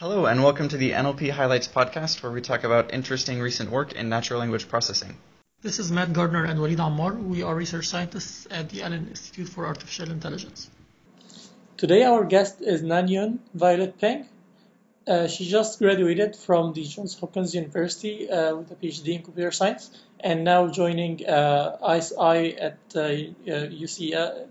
Hello, 0.00 0.24
and 0.24 0.42
welcome 0.42 0.66
to 0.66 0.78
the 0.78 0.92
NLP 0.92 1.30
Highlights 1.30 1.68
podcast, 1.68 2.22
where 2.22 2.32
we 2.32 2.40
talk 2.40 2.64
about 2.64 2.94
interesting 2.94 3.38
recent 3.38 3.70
work 3.70 3.92
in 3.92 4.08
natural 4.08 4.40
language 4.40 4.66
processing. 4.66 5.18
This 5.60 5.78
is 5.78 5.92
Matt 5.92 6.14
Gardner 6.14 6.42
and 6.42 6.58
Waleed 6.58 6.78
Ammar. 6.78 7.22
We 7.22 7.42
are 7.42 7.54
research 7.54 7.86
scientists 7.86 8.48
at 8.50 8.70
the 8.70 8.82
Allen 8.82 9.08
Institute 9.10 9.50
for 9.50 9.66
Artificial 9.66 10.10
Intelligence. 10.10 10.70
Today, 11.76 12.04
our 12.04 12.24
guest 12.24 12.62
is 12.62 12.80
Nanyun 12.80 13.40
Violet 13.52 13.98
Peng. 14.00 14.26
Uh, 15.06 15.26
she 15.26 15.46
just 15.46 15.78
graduated 15.78 16.34
from 16.34 16.72
the 16.72 16.82
Johns 16.82 17.18
Hopkins 17.20 17.54
University 17.54 18.30
uh, 18.30 18.56
with 18.56 18.70
a 18.70 18.76
PhD 18.76 19.16
in 19.16 19.22
computer 19.22 19.50
science 19.50 19.90
and 20.18 20.44
now 20.44 20.68
joining 20.68 21.28
uh, 21.28 21.76
ICE 21.82 22.12
at 22.12 22.78
UC 22.88 24.14
uh, 24.14 24.16
uh, 24.16 24.44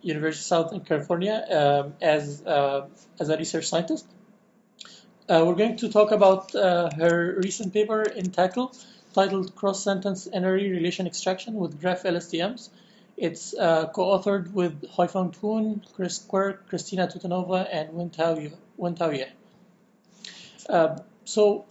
University 0.00 0.42
of 0.42 0.46
Southern 0.46 0.80
California 0.82 1.44
um, 1.50 1.94
as, 2.00 2.46
uh, 2.46 2.86
as 3.18 3.28
a 3.30 3.36
research 3.36 3.66
scientist. 3.66 4.06
We're 5.30 5.54
going 5.54 5.76
to 5.76 5.88
talk 5.88 6.10
about 6.10 6.52
her 6.52 7.36
recent 7.38 7.72
paper 7.72 8.02
in 8.02 8.32
Title 8.32 8.74
titled 9.14 9.54
Cross-Sentence 9.54 10.28
N-ary 10.32 10.70
Relation 10.72 11.06
Extraction 11.06 11.54
with 11.54 11.80
Graph 11.80 12.02
LSTMs. 12.02 12.68
It's 13.16 13.54
co-authored 13.54 14.52
with 14.52 14.82
Hoifung 14.90 15.32
Poon, 15.38 15.84
Chris 15.94 16.18
Quirk, 16.18 16.68
Kristina 16.68 17.06
Toutanova, 17.12 17.68
and 17.70 17.92
Wen-tau 17.92 19.10
Yih. 19.10 19.26
Uh, 20.68 20.98
so 21.24 21.64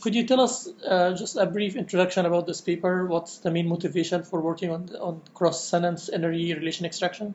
could 0.00 0.14
you 0.14 0.26
tell 0.26 0.40
us 0.40 0.68
uh, 0.86 1.12
just 1.12 1.36
a 1.36 1.46
brief 1.46 1.76
introduction 1.76 2.24
about 2.24 2.46
this 2.46 2.60
paper? 2.60 3.06
What's 3.06 3.38
the 3.38 3.50
main 3.50 3.68
motivation 3.68 4.22
for 4.22 4.40
working 4.40 4.70
on, 4.70 4.88
on 4.96 5.22
cross-sentence 5.34 6.08
n-ary 6.08 6.54
relation 6.54 6.86
extraction? 6.86 7.34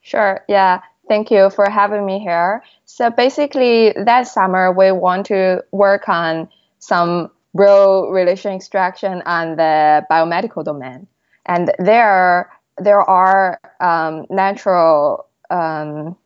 Sure, 0.00 0.44
yeah. 0.48 0.82
Thank 1.08 1.30
you 1.30 1.50
for 1.50 1.68
having 1.68 2.06
me 2.06 2.20
here. 2.20 2.62
So 2.84 3.10
basically, 3.10 3.92
that 3.92 4.28
summer, 4.28 4.72
we 4.72 4.92
want 4.92 5.26
to 5.26 5.64
work 5.72 6.08
on 6.08 6.48
some 6.78 7.30
real 7.54 8.10
relation 8.10 8.52
extraction 8.52 9.22
on 9.26 9.56
the 9.56 10.06
biomedical 10.10 10.64
domain. 10.64 11.06
And 11.44 11.72
there, 11.78 12.50
there 12.78 13.00
are 13.00 13.60
um, 13.80 14.26
natural, 14.30 15.26
um, 15.50 16.16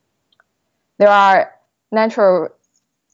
there 0.99 1.09
are 1.09 1.53
natural 1.91 2.49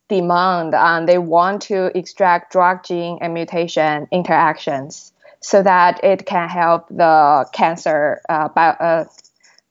demand 0.10 0.76
and 0.76 1.08
they 1.08 1.18
want 1.18 1.62
to 1.64 1.98
extract 1.98 2.52
drug 2.52 2.84
gene 2.84 3.18
and 3.22 3.34
mutation 3.34 4.08
interactions 4.12 5.14
so 5.40 5.64
that 5.64 6.04
it 6.04 6.26
can 6.26 6.48
help 6.50 6.88
the 6.90 7.46
cancer 7.52 8.22
uh, 8.30 8.48
bio, 8.50 8.72
uh, 8.72 9.06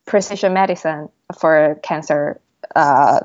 precision 0.05 0.53
medicine 0.53 1.09
for 1.33 1.79
cancer 1.83 2.41
uh, 2.75 3.21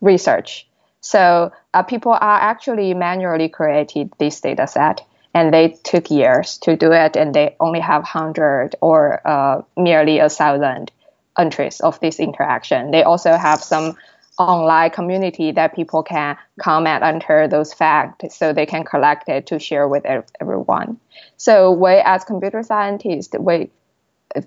research. 0.00 0.66
So 1.00 1.52
uh, 1.74 1.82
people 1.82 2.12
are 2.12 2.40
actually 2.40 2.94
manually 2.94 3.48
created 3.48 4.12
this 4.18 4.40
data 4.40 4.66
set 4.66 5.04
and 5.34 5.52
they 5.52 5.78
took 5.84 6.10
years 6.10 6.58
to 6.58 6.76
do 6.76 6.92
it 6.92 7.16
and 7.16 7.34
they 7.34 7.56
only 7.60 7.80
have 7.80 8.02
100 8.02 8.76
or 8.80 9.26
uh, 9.26 9.62
merely 9.76 10.18
a 10.18 10.28
thousand 10.28 10.90
entries 11.38 11.80
of 11.80 12.00
this 12.00 12.18
interaction. 12.18 12.90
They 12.90 13.04
also 13.04 13.36
have 13.36 13.62
some 13.62 13.96
online 14.38 14.90
community 14.90 15.52
that 15.52 15.74
people 15.74 16.02
can 16.02 16.36
comment 16.60 17.02
under 17.02 17.48
those 17.48 17.74
facts 17.74 18.36
so 18.36 18.52
they 18.52 18.66
can 18.66 18.84
collect 18.84 19.28
it 19.28 19.46
to 19.48 19.58
share 19.58 19.88
with 19.88 20.04
everyone. 20.40 20.98
So 21.36 21.72
we 21.72 21.94
as 22.04 22.24
computer 22.24 22.62
scientists, 22.62 23.34
we 23.38 23.70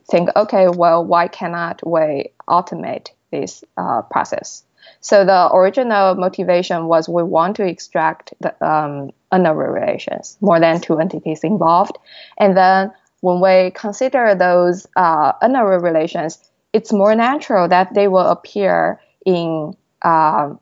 think, 0.09 0.29
okay, 0.35 0.67
well, 0.69 1.03
why 1.03 1.27
cannot 1.27 1.85
we 1.85 2.31
automate 2.47 3.09
this 3.31 3.63
uh, 3.77 4.01
process? 4.03 4.63
So 4.99 5.25
the 5.25 5.51
original 5.53 6.15
motivation 6.15 6.85
was 6.85 7.09
we 7.09 7.23
want 7.23 7.55
to 7.57 7.65
extract 7.65 8.33
the 8.39 8.53
um, 8.65 9.11
relations, 9.31 10.37
more 10.41 10.59
than 10.59 10.81
two 10.81 10.99
entities 10.99 11.43
involved. 11.43 11.97
And 12.37 12.55
then 12.55 12.91
when 13.21 13.39
we 13.39 13.71
consider 13.71 14.35
those 14.35 14.87
uh, 14.95 15.33
relations, 15.41 16.39
it's 16.73 16.91
more 16.91 17.15
natural 17.15 17.67
that 17.67 17.93
they 17.93 18.07
will 18.07 18.27
appear 18.27 18.99
in 19.25 19.75
uh, 20.01 20.53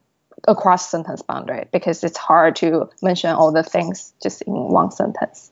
across 0.48 0.90
sentence 0.90 1.22
boundary 1.22 1.68
because 1.72 2.04
it's 2.04 2.18
hard 2.18 2.56
to 2.58 2.90
mention 3.02 3.32
all 3.32 3.52
the 3.52 3.64
things 3.64 4.14
just 4.22 4.42
in 4.44 4.54
one 4.54 4.92
sentence. 4.92 5.52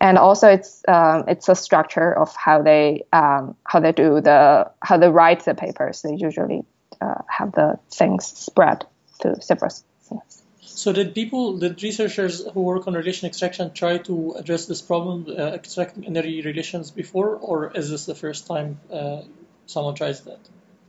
And 0.00 0.18
also, 0.18 0.48
it's 0.48 0.82
um, 0.88 1.24
it's 1.28 1.48
a 1.48 1.54
structure 1.54 2.12
of 2.16 2.34
how 2.36 2.62
they 2.62 3.04
um, 3.12 3.56
how 3.64 3.80
they 3.80 3.92
do 3.92 4.20
the 4.20 4.70
how 4.80 4.96
they 4.98 5.08
write 5.08 5.44
the 5.44 5.54
papers. 5.54 6.02
They 6.02 6.14
usually 6.16 6.64
uh, 7.00 7.22
have 7.28 7.52
the 7.52 7.78
things 7.90 8.26
spread 8.26 8.84
to 9.20 9.40
several 9.40 9.70
sentences. 10.00 10.42
So 10.60 10.92
did 10.92 11.14
people, 11.14 11.58
did 11.58 11.82
researchers 11.82 12.44
who 12.52 12.60
work 12.62 12.88
on 12.88 12.94
relation 12.94 13.28
extraction 13.28 13.72
try 13.72 13.98
to 13.98 14.34
address 14.36 14.66
this 14.66 14.82
problem, 14.82 15.26
uh, 15.28 15.52
extracting 15.52 16.04
n-ary 16.04 16.42
relations 16.42 16.90
before, 16.90 17.36
or 17.36 17.70
is 17.76 17.90
this 17.90 18.06
the 18.06 18.14
first 18.14 18.48
time 18.48 18.80
uh, 18.92 19.22
someone 19.66 19.94
tries 19.94 20.22
that? 20.22 20.40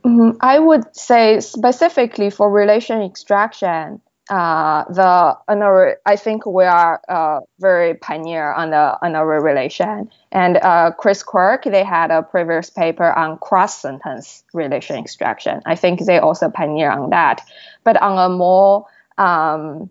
Mm-hmm. 0.04 0.38
I 0.40 0.58
would 0.58 0.96
say 0.96 1.40
specifically 1.40 2.30
for 2.30 2.50
relation 2.50 3.00
extraction, 3.02 4.00
uh, 4.28 4.84
the 4.90 5.38
another, 5.46 5.98
I 6.04 6.16
think 6.16 6.46
we 6.46 6.64
are 6.64 7.00
uh, 7.08 7.40
very 7.60 7.94
pioneer 7.94 8.52
on 8.52 8.70
the 8.70 8.98
another 9.00 9.40
relation. 9.40 10.10
And 10.32 10.56
uh, 10.56 10.90
Chris 10.98 11.22
Quirk, 11.22 11.64
they 11.64 11.84
had 11.84 12.10
a 12.10 12.22
previous 12.22 12.68
paper 12.68 13.12
on 13.12 13.38
cross 13.38 13.80
sentence 13.80 14.42
relation 14.52 14.96
extraction. 14.96 15.62
I 15.64 15.76
think 15.76 16.00
they 16.00 16.18
also 16.18 16.50
pioneer 16.50 16.90
on 16.90 17.10
that. 17.10 17.42
But 17.84 18.00
on 18.02 18.18
a 18.18 18.34
more 18.34 18.86
um, 19.16 19.90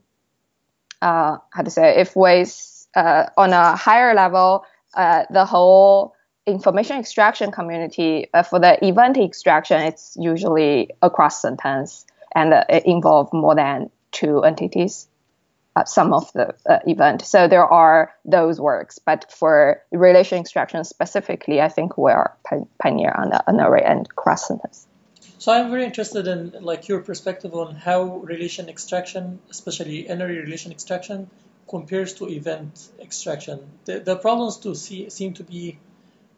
uh, 1.02 1.38
how 1.52 1.62
to 1.64 1.70
say, 1.70 1.96
if 1.98 2.16
we 2.16 2.46
uh, 2.96 3.28
on 3.38 3.54
a 3.54 3.76
higher 3.76 4.14
level, 4.14 4.66
the 4.96 5.46
whole 5.46 6.14
information 6.46 7.00
extraction 7.00 7.52
community, 7.52 8.28
for 8.50 8.60
the 8.60 8.86
event 8.86 9.18
extraction, 9.18 9.82
it's 9.82 10.18
usually 10.20 10.90
across 11.02 11.42
sentence 11.42 12.06
and 12.36 12.54
it 12.70 12.86
involves 12.86 13.32
more 13.32 13.56
than 13.56 13.90
two 14.16 14.44
entities. 14.44 15.08
Uh, 15.78 15.84
some 15.84 16.14
of 16.14 16.32
the 16.32 16.56
uh, 16.70 16.80
event. 16.88 17.22
So 17.22 17.50
there 17.50 17.68
are 17.68 18.14
those 18.24 18.62
works, 18.62 18.98
but 18.98 19.30
for 19.30 19.82
relation 19.92 20.40
extraction 20.40 20.86
specifically, 20.86 21.60
I 21.60 21.68
think 21.68 21.98
we 21.98 22.14
are 22.14 22.38
pioneer 22.82 23.12
on 23.12 23.32
the 23.32 23.44
n-ary 23.50 23.84
and 23.84 24.08
cross 24.16 24.48
sentence. 24.48 24.88
So 25.38 25.52
I'm 25.52 25.70
very 25.70 25.84
interested 25.84 26.28
in 26.28 26.56
like 26.62 26.88
your 26.88 27.02
perspective 27.02 27.54
on 27.54 27.76
how 27.76 28.20
relation 28.20 28.70
extraction, 28.70 29.40
especially 29.50 30.08
n-ary 30.08 30.40
relation 30.40 30.72
extraction, 30.72 31.30
compares 31.68 32.14
to 32.16 32.30
event 32.30 32.88
extraction. 33.02 33.60
The, 33.84 34.00
the 34.00 34.16
problems 34.16 34.58
to 34.60 34.76
see 34.76 35.10
seem 35.10 35.34
to 35.34 35.44
be 35.44 35.78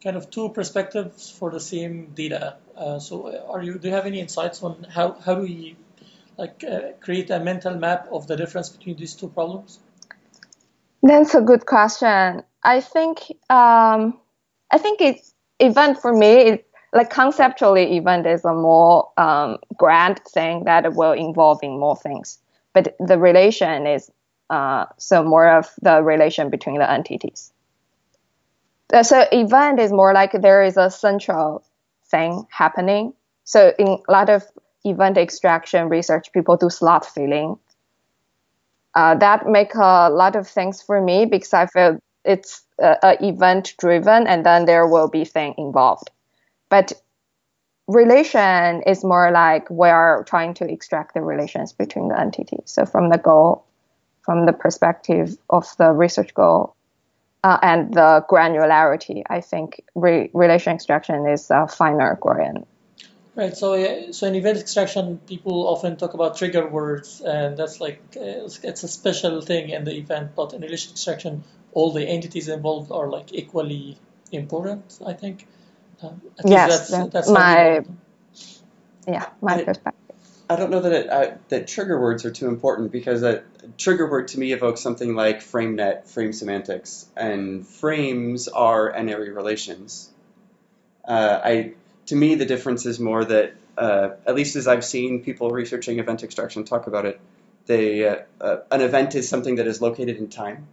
kind 0.02 0.16
of 0.16 0.30
two 0.30 0.48
perspectives 0.48 1.30
for 1.30 1.50
the 1.52 1.60
same 1.60 2.12
data. 2.14 2.56
Uh, 2.76 2.98
so, 2.98 3.28
uh, 3.28 3.52
are 3.52 3.62
you 3.62 3.78
do 3.78 3.88
you 3.88 3.94
have 3.94 4.06
any 4.06 4.20
insights 4.20 4.62
on 4.62 4.84
how 4.90 5.12
how 5.12 5.36
do 5.36 5.42
we 5.42 5.76
like 6.38 6.64
uh, 6.64 6.92
create 7.00 7.30
a 7.30 7.40
mental 7.40 7.74
map 7.74 8.08
of 8.12 8.26
the 8.28 8.36
difference 8.36 8.68
between 8.68 8.96
these 8.96 9.14
two 9.14 9.28
problems? 9.28 9.80
That's 11.02 11.34
a 11.34 11.40
good 11.40 11.66
question. 11.66 12.42
I 12.62 12.80
think 12.80 13.18
um, 13.50 14.18
I 14.70 14.78
think 14.78 15.00
it's 15.00 15.34
event 15.60 16.00
for 16.00 16.12
me 16.12 16.32
is 16.50 16.58
like 16.92 17.10
conceptually 17.10 17.96
event 17.96 18.26
is 18.26 18.44
a 18.44 18.54
more 18.54 19.10
um, 19.18 19.58
grand 19.76 20.20
thing 20.20 20.64
that 20.64 20.94
will 20.94 21.12
involve 21.12 21.58
in 21.62 21.78
more 21.78 21.96
things, 21.96 22.38
but 22.72 22.96
the 22.98 23.18
relation 23.18 23.86
is 23.86 24.10
uh, 24.48 24.86
so 24.96 25.22
more 25.22 25.48
of 25.48 25.68
the 25.82 26.02
relation 26.02 26.48
between 26.50 26.78
the 26.78 26.90
entities. 26.90 27.52
Uh, 28.92 29.02
so 29.02 29.26
event 29.32 29.78
is 29.78 29.92
more 29.92 30.14
like 30.14 30.32
there 30.32 30.62
is 30.62 30.76
a 30.78 30.90
central 30.90 31.62
thing 32.10 32.46
happening. 32.50 33.12
So 33.44 33.72
in 33.78 33.98
a 34.08 34.12
lot 34.12 34.30
of 34.30 34.44
event 34.84 35.16
extraction 35.16 35.88
research, 35.88 36.32
people 36.32 36.56
do 36.56 36.70
slot 36.70 37.04
filling. 37.04 37.58
Uh, 38.94 39.14
that 39.16 39.46
make 39.46 39.74
a 39.74 40.08
lot 40.10 40.34
of 40.34 40.48
things 40.48 40.82
for 40.82 41.00
me 41.00 41.24
because 41.26 41.52
I 41.52 41.66
feel 41.66 41.98
it's 42.24 42.62
uh, 42.82 43.16
event 43.20 43.74
driven 43.78 44.26
and 44.26 44.44
then 44.44 44.64
there 44.64 44.86
will 44.86 45.08
be 45.08 45.24
thing 45.24 45.54
involved. 45.56 46.10
But 46.68 46.92
relation 47.86 48.82
is 48.82 49.04
more 49.04 49.30
like 49.30 49.68
we 49.70 49.88
are 49.88 50.24
trying 50.24 50.54
to 50.54 50.70
extract 50.70 51.14
the 51.14 51.22
relations 51.22 51.72
between 51.72 52.08
the 52.08 52.18
entities. 52.18 52.62
So 52.66 52.86
from 52.86 53.10
the 53.10 53.18
goal, 53.18 53.64
from 54.22 54.46
the 54.46 54.52
perspective 54.52 55.36
of 55.48 55.66
the 55.78 55.92
research 55.92 56.34
goal, 56.34 56.74
uh, 57.44 57.58
and 57.62 57.94
the 57.94 58.24
granularity. 58.28 59.22
I 59.28 59.40
think 59.40 59.82
re- 59.94 60.30
relation 60.34 60.74
extraction 60.74 61.26
is 61.26 61.50
a 61.50 61.66
finer 61.66 62.18
grain. 62.20 62.66
Right. 63.38 63.56
So, 63.56 64.10
so 64.10 64.26
in 64.26 64.34
event 64.34 64.58
extraction, 64.58 65.18
people 65.18 65.68
often 65.68 65.96
talk 65.96 66.14
about 66.14 66.36
trigger 66.36 66.66
words, 66.66 67.20
and 67.20 67.56
that's 67.56 67.80
like 67.80 68.02
it's, 68.16 68.58
it's 68.64 68.82
a 68.82 68.88
special 68.88 69.40
thing 69.42 69.70
in 69.70 69.84
the 69.84 69.94
event. 69.94 70.34
But 70.34 70.54
in 70.54 70.60
relation 70.60 70.90
extraction, 70.90 71.44
all 71.72 71.92
the 71.92 72.04
entities 72.04 72.48
involved 72.48 72.90
are 72.90 73.08
like 73.08 73.32
equally 73.32 73.96
important. 74.32 74.98
I 75.06 75.12
think. 75.12 75.46
Um, 76.02 76.20
yes, 76.44 76.90
that's, 76.90 77.12
that's 77.12 77.30
my 77.30 77.84
yeah 79.06 79.26
my 79.40 79.62
perspective. 79.62 80.16
I 80.50 80.56
don't 80.56 80.72
know 80.72 80.80
that 80.80 80.92
it, 80.92 81.08
uh, 81.08 81.36
that 81.50 81.68
trigger 81.68 82.00
words 82.00 82.24
are 82.24 82.32
too 82.32 82.48
important 82.48 82.90
because 82.90 83.22
a 83.22 83.44
trigger 83.76 84.10
word 84.10 84.26
to 84.28 84.40
me 84.40 84.50
evokes 84.50 84.80
something 84.80 85.14
like 85.14 85.42
FrameNet, 85.42 86.08
frame 86.08 86.32
semantics, 86.32 87.06
and 87.16 87.64
frames 87.64 88.48
are 88.48 88.92
n-ary 88.92 89.30
relations. 89.30 90.10
Uh, 91.04 91.40
I 91.42 91.74
to 92.08 92.16
me 92.16 92.34
the 92.34 92.46
difference 92.46 92.86
is 92.86 92.98
more 92.98 93.24
that 93.24 93.54
uh, 93.76 94.10
at 94.26 94.34
least 94.34 94.56
as 94.56 94.66
I've 94.66 94.84
seen 94.84 95.22
people 95.22 95.50
researching 95.50 95.98
event 95.98 96.22
extraction 96.22 96.64
talk 96.64 96.86
about 96.86 97.06
it, 97.06 97.20
they 97.66 98.06
uh, 98.08 98.16
uh, 98.40 98.56
an 98.70 98.80
event 98.80 99.14
is 99.14 99.28
something 99.28 99.56
that 99.56 99.66
is 99.66 99.80
located 99.80 100.16
in 100.16 100.28
time, 100.28 100.66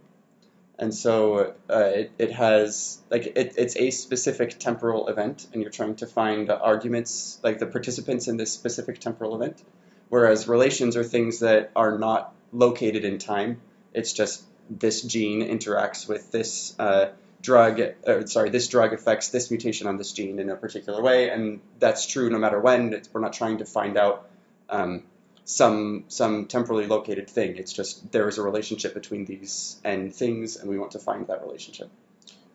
and 0.78 0.94
so 0.94 1.54
uh, 1.70 1.90
it, 1.94 2.12
it 2.18 2.32
has 2.32 2.98
like 3.10 3.26
it, 3.26 3.54
it's 3.56 3.76
a 3.76 3.90
specific 3.90 4.58
temporal 4.58 5.08
event, 5.08 5.46
and 5.52 5.62
you're 5.62 5.70
trying 5.70 5.96
to 5.96 6.06
find 6.06 6.50
arguments 6.50 7.38
like 7.42 7.58
the 7.58 7.66
participants 7.66 8.28
in 8.28 8.38
this 8.38 8.52
specific 8.52 8.98
temporal 8.98 9.34
event. 9.34 9.62
Whereas 10.08 10.48
relations 10.48 10.96
are 10.96 11.04
things 11.04 11.40
that 11.40 11.70
are 11.76 11.98
not 11.98 12.32
located 12.52 13.04
in 13.04 13.18
time. 13.18 13.60
It's 13.92 14.12
just 14.12 14.42
this 14.70 15.02
gene 15.02 15.42
interacts 15.42 16.08
with 16.08 16.30
this 16.30 16.74
uh, 16.78 17.10
drug. 17.46 17.80
Or, 18.06 18.26
sorry, 18.26 18.50
this 18.50 18.68
drug 18.68 18.92
affects 18.92 19.28
this 19.28 19.50
mutation 19.50 19.86
on 19.86 19.96
this 19.96 20.12
gene 20.12 20.38
in 20.38 20.50
a 20.50 20.56
particular 20.56 21.00
way, 21.02 21.30
and 21.30 21.60
that's 21.78 22.06
true 22.06 22.28
no 22.28 22.38
matter 22.38 22.60
when. 22.60 22.92
It's, 22.92 23.08
we're 23.12 23.26
not 23.28 23.32
trying 23.32 23.58
to 23.58 23.64
find 23.64 23.96
out. 23.96 24.28
Um, 24.68 25.04
some 25.48 26.04
some 26.08 26.46
temporally 26.46 26.86
located 26.88 27.30
thing. 27.30 27.56
It's 27.56 27.72
just 27.72 28.10
there 28.10 28.28
is 28.28 28.36
a 28.36 28.42
relationship 28.42 28.94
between 28.94 29.26
these 29.26 29.80
and 29.84 30.12
things, 30.12 30.56
and 30.56 30.68
we 30.68 30.76
want 30.76 30.90
to 30.92 30.98
find 30.98 31.24
that 31.28 31.40
relationship. 31.46 31.88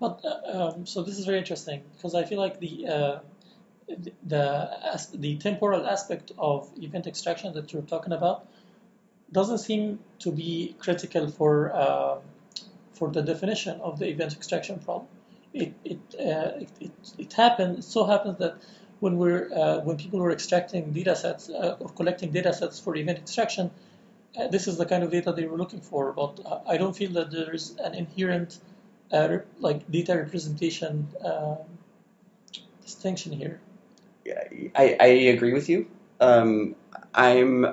But 0.01 0.19
uh, 0.25 0.73
um, 0.73 0.85
so 0.85 1.01
this 1.01 1.17
is 1.17 1.25
very 1.25 1.37
interesting 1.37 1.83
because 1.95 2.15
I 2.15 2.23
feel 2.25 2.39
like 2.45 2.59
the 2.59 2.87
uh, 2.95 3.19
the 4.33 4.45
the 5.13 5.37
temporal 5.37 5.87
aspect 5.87 6.33
of 6.37 6.69
event 6.81 7.07
extraction 7.07 7.53
that 7.53 7.71
you're 7.71 7.89
talking 7.95 8.13
about 8.13 8.45
doesn't 9.31 9.59
seem 9.59 9.99
to 10.19 10.31
be 10.31 10.75
critical 10.79 11.29
for 11.29 11.73
uh, 11.73 12.15
for 13.01 13.09
the 13.09 13.23
definition 13.23 13.81
of 13.81 13.97
the 13.97 14.07
event 14.07 14.31
extraction 14.39 14.77
problem. 14.77 15.07
It 15.53 15.73
it, 15.83 16.01
uh, 16.19 16.63
it, 16.63 16.69
it, 16.79 16.91
it 17.23 17.33
happens. 17.33 17.79
It 17.79 17.87
so 17.95 18.05
happens 18.05 18.37
that 18.43 18.53
when 18.99 19.13
we're 19.21 19.45
uh, 19.61 19.77
when 19.87 19.97
people 20.03 20.19
were 20.19 20.31
extracting 20.31 20.83
data 20.99 21.15
sets 21.15 21.49
uh, 21.49 21.77
or 21.79 21.89
collecting 21.99 22.29
data 22.31 22.53
sets 22.53 22.79
for 22.79 22.95
event 22.95 23.17
extraction, 23.17 23.71
uh, 24.37 24.47
this 24.49 24.67
is 24.67 24.77
the 24.77 24.85
kind 24.85 25.01
of 25.05 25.09
data 25.17 25.33
they 25.33 25.47
were 25.51 25.57
looking 25.57 25.81
for. 25.81 26.13
But 26.21 26.33
I 26.73 26.77
don't 26.77 26.95
feel 27.01 27.11
that 27.19 27.31
there 27.31 27.51
is 27.59 27.65
an 27.87 27.95
inherent 27.95 28.59
uh, 29.11 29.39
like 29.67 29.79
data 29.97 30.13
representation 30.23 31.07
um, 31.25 31.65
distinction 32.85 33.31
here. 33.31 33.59
I, 34.83 34.85
I 35.07 35.11
agree 35.35 35.53
with 35.53 35.67
you. 35.69 35.87
Um, 36.19 36.75
I'm 37.15 37.65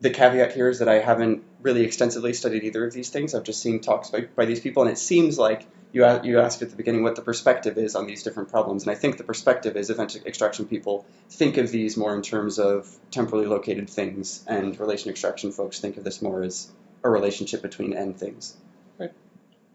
the 0.00 0.10
caveat 0.10 0.52
here 0.52 0.68
is 0.68 0.78
that 0.78 0.88
I 0.88 0.98
haven't 0.98 1.44
really 1.60 1.82
extensively 1.82 2.32
studied 2.32 2.64
either 2.64 2.84
of 2.86 2.92
these 2.92 3.10
things. 3.10 3.34
I've 3.34 3.44
just 3.44 3.60
seen 3.60 3.80
talks 3.80 4.10
by, 4.10 4.22
by 4.22 4.46
these 4.46 4.60
people, 4.60 4.82
and 4.82 4.90
it 4.90 4.98
seems 4.98 5.38
like 5.38 5.66
you, 5.92 6.06
you 6.22 6.40
asked 6.40 6.62
at 6.62 6.70
the 6.70 6.76
beginning 6.76 7.02
what 7.02 7.16
the 7.16 7.22
perspective 7.22 7.76
is 7.76 7.94
on 7.94 8.06
these 8.06 8.22
different 8.22 8.50
problems. 8.50 8.84
And 8.84 8.92
I 8.92 8.94
think 8.94 9.18
the 9.18 9.24
perspective 9.24 9.76
is 9.76 9.90
event 9.90 10.16
extraction 10.24 10.66
people 10.66 11.04
think 11.28 11.58
of 11.58 11.70
these 11.70 11.96
more 11.96 12.14
in 12.14 12.22
terms 12.22 12.58
of 12.58 12.88
temporally 13.10 13.46
located 13.46 13.90
things, 13.90 14.42
and 14.46 14.78
relation 14.80 15.10
extraction 15.10 15.52
folks 15.52 15.80
think 15.80 15.96
of 15.98 16.04
this 16.04 16.22
more 16.22 16.42
as 16.42 16.70
a 17.02 17.10
relationship 17.10 17.60
between 17.60 17.92
end 17.92 18.18
things. 18.18 18.56
Right. 18.98 19.12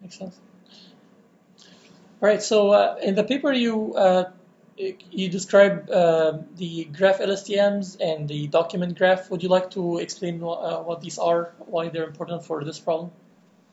Makes 0.02 0.18
sense. 0.18 0.40
All 2.22 2.30
right. 2.30 2.42
So 2.42 2.72
uh, 2.72 2.98
in 3.04 3.14
the 3.14 3.24
paper, 3.24 3.52
you 3.52 3.94
uh, 3.96 4.32
you 4.78 5.30
describe 5.30 5.90
uh, 5.90 6.40
the 6.56 6.86
graph 6.86 7.20
LSTMs 7.20 7.98
and 8.02 8.28
the 8.28 8.48
document 8.48 8.98
graph. 8.98 9.30
Would 9.32 9.42
you 9.42 9.50
like 9.50 9.72
to 9.72 10.00
explain 10.00 10.44
uh, 10.44 10.80
what 10.80 11.02
these 11.02 11.18
are, 11.18 11.54
why 11.60 11.90
they're 11.90 12.06
important 12.06 12.46
for 12.46 12.64
this 12.64 12.80
problem? 12.80 13.12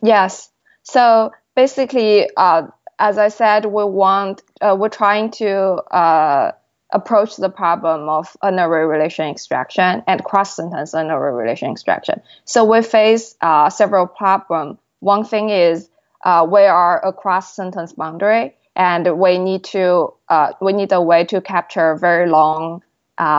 Yes. 0.03 0.51
So 0.83 1.33
basically, 1.57 2.29
uh, 2.37 2.69
as 2.99 3.19
I 3.19 3.29
said, 3.29 3.67
we 3.67 3.85
want 3.85 4.43
uh, 4.61 4.77
we're 4.79 4.89
trying 4.89 5.31
to 5.33 5.51
uh, 5.51 6.53
approach 6.93 7.37
the 7.37 7.49
problem 7.49 8.09
of 8.09 8.37
n-ary 8.43 8.87
relation 8.87 9.29
extraction 9.29 10.05
and 10.07 10.23
cross-sentence 10.23 10.95
n-ary 10.95 11.35
relation 11.35 11.73
extraction. 11.73 12.21
So 12.45 12.65
we 12.65 12.83
face 12.83 13.35
uh, 13.41 13.71
several 13.71 14.07
problems. 14.07 14.79
One 15.01 15.25
thing 15.25 15.51
is 15.51 15.89
we 16.25 16.63
are 16.63 17.05
a 17.05 17.13
cross-sentence 17.13 17.95
boundary, 17.95 18.55
and 18.77 19.19
we 19.19 19.39
need 19.39 19.65
to 19.65 20.13
uh, 20.29 20.53
we 20.61 20.73
need 20.73 20.93
a 20.93 21.01
way 21.01 21.25
to 21.25 21.41
capture 21.41 21.97
very 21.97 22.29
long 22.29 22.83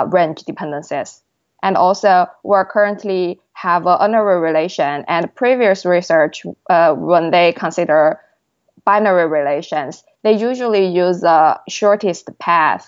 range 0.07 0.43
dependencies. 0.43 1.21
And 1.63 1.77
also, 1.77 2.27
we're 2.43 2.65
currently 2.65 3.39
have 3.53 3.87
an 3.87 4.13
n-ary 4.13 4.39
relation. 4.39 5.05
And 5.07 5.33
previous 5.33 5.85
research, 5.85 6.45
uh, 6.69 6.93
when 6.93 7.31
they 7.31 7.53
consider 7.53 8.19
binary 8.85 9.27
relations, 9.27 10.03
they 10.23 10.33
usually 10.33 10.87
use 10.87 11.21
the 11.21 11.59
shortest 11.69 12.37
path 12.37 12.85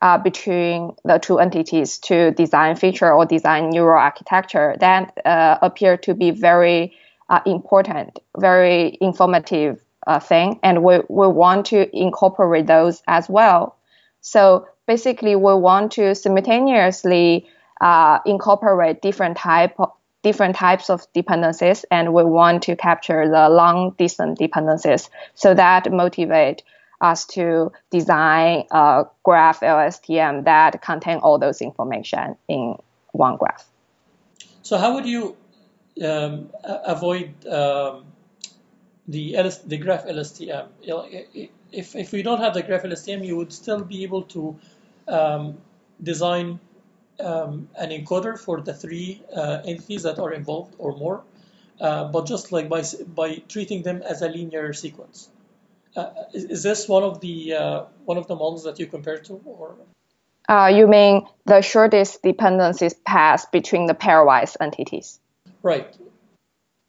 uh, 0.00 0.18
between 0.18 0.92
the 1.04 1.18
two 1.18 1.38
entities 1.38 1.98
to 1.98 2.30
design 2.32 2.76
feature 2.76 3.12
or 3.12 3.26
design 3.26 3.70
neural 3.70 4.00
architecture 4.00 4.76
that 4.80 5.12
uh, 5.26 5.58
appear 5.60 5.98
to 5.98 6.14
be 6.14 6.30
very 6.30 6.94
uh, 7.28 7.40
important, 7.44 8.18
very 8.38 8.96
informative 9.00 9.80
uh, 10.06 10.20
thing. 10.20 10.60
And 10.62 10.82
we, 10.82 10.98
we 11.08 11.28
want 11.28 11.66
to 11.66 11.96
incorporate 11.96 12.66
those 12.66 13.02
as 13.06 13.28
well. 13.28 13.76
So 14.20 14.68
basically, 14.86 15.36
we 15.36 15.54
want 15.54 15.92
to 15.92 16.14
simultaneously 16.14 17.46
uh, 17.80 18.18
incorporate 18.24 19.02
different 19.02 19.36
type 19.36 19.76
different 20.22 20.56
types 20.56 20.90
of 20.90 21.06
dependencies, 21.12 21.84
and 21.88 22.12
we 22.12 22.24
want 22.24 22.64
to 22.64 22.74
capture 22.74 23.28
the 23.28 23.48
long 23.48 23.94
distance 23.96 24.36
dependencies 24.36 25.08
so 25.36 25.54
that 25.54 25.92
motivate 25.92 26.64
us 27.00 27.26
to 27.26 27.70
design 27.90 28.64
a 28.72 29.04
graph 29.22 29.60
LSTM 29.60 30.44
that 30.44 30.82
contain 30.82 31.18
all 31.18 31.38
those 31.38 31.60
information 31.60 32.36
in 32.48 32.74
one 33.12 33.36
graph. 33.36 33.68
So 34.62 34.78
how 34.78 34.94
would 34.94 35.06
you 35.06 35.36
um, 36.04 36.50
avoid 36.64 37.46
um, 37.46 38.04
the 39.08 39.36
LS, 39.36 39.58
the 39.58 39.78
graph 39.78 40.06
LSTM? 40.06 40.68
If 41.72 41.94
if 41.96 42.12
we 42.12 42.22
don't 42.22 42.40
have 42.40 42.54
the 42.54 42.62
graph 42.62 42.82
LSTM, 42.82 43.24
you 43.24 43.36
would 43.36 43.52
still 43.52 43.82
be 43.82 44.02
able 44.02 44.22
to 44.22 44.56
um, 45.08 45.58
design 46.02 46.60
um, 47.20 47.68
an 47.76 47.90
encoder 47.90 48.38
for 48.38 48.60
the 48.60 48.74
three 48.74 49.22
uh, 49.34 49.62
entities 49.64 50.02
that 50.02 50.18
are 50.18 50.32
involved 50.32 50.74
or 50.78 50.96
more, 50.96 51.22
uh, 51.80 52.04
but 52.04 52.26
just 52.26 52.52
like 52.52 52.68
by 52.68 52.82
by 53.14 53.36
treating 53.48 53.82
them 53.82 54.02
as 54.02 54.22
a 54.22 54.28
linear 54.28 54.72
sequence. 54.72 55.28
Uh, 55.96 56.10
is, 56.34 56.44
is, 56.44 56.62
this 56.62 56.88
one 56.88 57.02
of 57.02 57.20
the 57.20 57.54
uh, 57.54 57.84
one 58.04 58.18
of 58.18 58.26
the 58.26 58.34
models 58.34 58.64
that 58.64 58.78
you 58.78 58.86
compare 58.86 59.18
to, 59.18 59.40
or? 59.46 59.76
Uh, 60.48 60.70
you 60.72 60.86
mean 60.86 61.26
the 61.46 61.60
shortest 61.60 62.22
dependencies 62.22 62.94
path 62.94 63.50
between 63.50 63.86
the 63.86 63.94
pairwise 63.94 64.56
entities? 64.60 65.18
Right. 65.62 65.96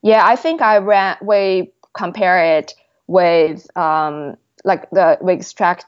Yeah, 0.04 0.24
I 0.26 0.36
think 0.36 0.62
I 0.62 0.78
ran. 0.78 1.18
We 1.22 1.72
compare 1.98 2.58
it 2.58 2.74
with 3.08 3.68
um, 3.76 4.38
like 4.64 4.90
the 4.92 5.18
we 5.22 5.34
extract 5.34 5.86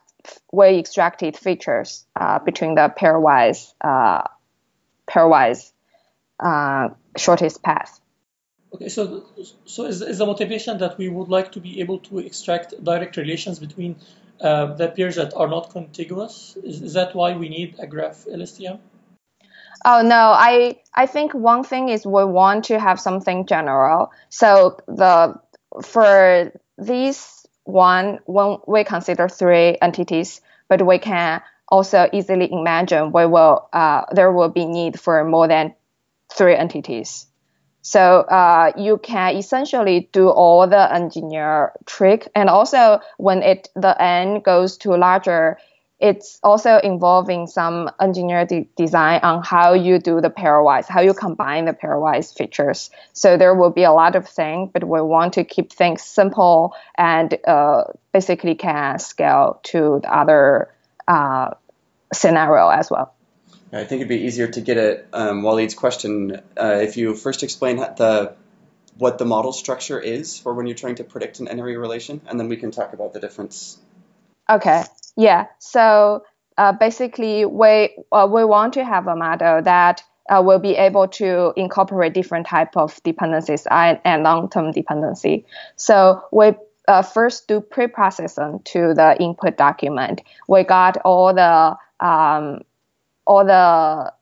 we 0.52 0.80
extracted 0.80 1.38
features 1.38 2.06
uh, 2.16 2.40
between 2.40 2.76
the 2.76 2.94
pairwise 3.00 3.74
uh, 3.82 4.24
pairwise 5.10 5.72
uh, 6.40 6.90
shortest 7.18 7.62
path. 7.64 8.00
Okay, 8.74 8.90
so 8.90 9.26
so 9.66 9.86
is, 9.86 10.02
is 10.02 10.18
the 10.20 10.26
motivation 10.26 10.78
that 10.80 10.98
we 10.98 11.10
would 11.10 11.30
like 11.30 11.52
to 11.54 11.60
be 11.60 11.82
able 11.82 12.00
to 12.00 12.20
extract 12.20 12.84
direct 12.84 13.18
relations 13.18 13.60
between 13.60 13.96
uh, 14.42 14.74
the 14.76 14.88
pairs 14.90 15.16
that 15.16 15.34
are 15.36 15.48
not 15.48 15.72
contiguous? 15.72 16.56
Is, 16.64 16.82
is 16.82 16.94
that 16.94 17.16
why 17.16 17.36
we 17.36 17.50
need 17.50 17.76
a 17.80 17.88
graph 17.88 18.26
LSTM? 18.26 18.80
Oh 19.86 20.02
no, 20.02 20.34
I 20.36 20.78
I 20.94 21.06
think 21.06 21.34
one 21.34 21.64
thing 21.64 21.90
is 21.90 22.06
we 22.06 22.26
want 22.26 22.66
to 22.66 22.80
have 22.80 23.00
something 23.00 23.46
general. 23.46 24.12
So 24.30 24.78
the 24.88 25.40
for 25.84 26.52
these 26.78 27.46
one 27.64 28.20
when 28.26 28.58
we 28.68 28.84
consider 28.84 29.28
three 29.30 29.78
entities, 29.82 30.42
but 30.68 30.86
we 30.86 30.98
can 30.98 31.42
also 31.68 32.10
easily 32.12 32.52
imagine 32.52 33.12
we 33.12 33.26
will 33.26 33.70
uh, 33.74 34.06
there 34.12 34.32
will 34.32 34.50
be 34.50 34.66
need 34.66 35.00
for 35.00 35.24
more 35.24 35.48
than 35.48 35.74
three 36.34 36.56
entities. 36.56 37.28
So 37.82 38.22
uh, 38.22 38.74
you 38.78 38.98
can 38.98 39.36
essentially 39.38 40.10
do 40.12 40.30
all 40.30 40.68
the 40.68 40.94
engineer 40.94 41.72
trick, 41.86 42.28
and 42.36 42.50
also 42.50 43.00
when 43.18 43.42
it 43.42 43.70
the 43.76 44.00
n 44.02 44.42
goes 44.42 44.78
to 44.80 44.96
larger, 44.96 45.58
it's 46.00 46.40
also 46.42 46.78
involving 46.78 47.48
some 47.48 47.92
engineer 48.00 48.46
de- 48.46 48.70
design 48.78 49.20
on 49.22 49.44
how 49.44 49.74
you 49.74 50.00
do 50.00 50.22
the 50.22 50.30
pairwise, 50.30 50.88
how 50.88 51.02
you 51.02 51.14
combine 51.14 51.66
the 51.66 51.74
pairwise 51.74 52.34
features. 52.36 52.90
So 53.14 53.36
there 53.36 53.54
will 53.54 53.70
be 53.70 53.84
a 53.84 53.92
lot 53.92 54.16
of 54.16 54.28
things, 54.28 54.70
but 54.74 54.84
we 54.84 55.02
want 55.02 55.34
to 55.34 55.44
keep 55.44 55.74
things 55.74 56.02
simple 56.02 56.74
and 56.98 57.38
uh, 57.46 57.84
basically 58.14 58.56
can 58.56 59.00
scale 59.00 59.60
to 59.64 60.00
the 60.02 60.14
other 60.14 60.74
uh, 61.08 61.52
scenario 62.14 62.70
as 62.70 62.90
well. 62.90 63.14
I 63.72 63.84
think 63.84 64.00
it'd 64.00 64.08
be 64.08 64.24
easier 64.24 64.48
to 64.48 64.62
get 64.62 64.78
at 64.78 65.08
um, 65.14 65.44
Waleed's 65.44 65.76
question 65.76 66.42
uh, 66.58 66.80
if 66.82 66.98
you 66.98 67.14
first 67.14 67.44
explain 67.44 67.78
the 67.78 68.34
what 68.98 69.18
the 69.18 69.26
model 69.26 69.54
structure 69.54 70.00
is 70.00 70.38
for 70.38 70.54
when 70.54 70.68
you're 70.68 70.76
trying 70.76 70.96
to 70.96 71.04
predict 71.04 71.40
an 71.40 71.48
n-ary 71.48 71.78
relation, 71.78 72.20
and 72.28 72.38
then 72.40 72.50
we 72.50 72.58
can 72.58 72.72
talk 72.72 72.94
about 72.94 73.14
the 73.14 73.20
difference. 73.20 73.78
Okay. 74.50 74.84
Yeah. 75.20 75.48
So 75.60 76.24
uh, 76.58 76.72
basically, 76.72 77.44
we 77.44 77.94
uh, 78.14 78.26
we 78.32 78.46
want 78.46 78.74
to 78.76 78.86
have 78.86 79.06
a 79.08 79.18
model 79.18 79.62
that 79.64 80.02
uh, 80.30 80.42
will 80.42 80.60
be 80.60 80.76
able 80.76 81.10
to 81.10 81.52
incorporate 81.58 82.14
different 82.14 82.48
type 82.48 82.78
of 82.78 83.04
dependencies 83.04 83.68
and, 83.70 84.00
and 84.06 84.24
long-term 84.24 84.72
dependency. 84.72 85.46
So 85.76 86.22
we 86.32 86.54
uh, 86.88 87.02
first 87.02 87.50
do 87.50 87.60
pre-processing 87.60 88.62
to 88.64 88.94
the 88.94 89.18
input 89.20 89.58
document. 89.58 90.22
We 90.48 90.64
got 90.64 90.96
all 91.04 91.34
the 91.34 91.76
um, 92.00 92.62
all 93.28 93.44
the 93.44 94.14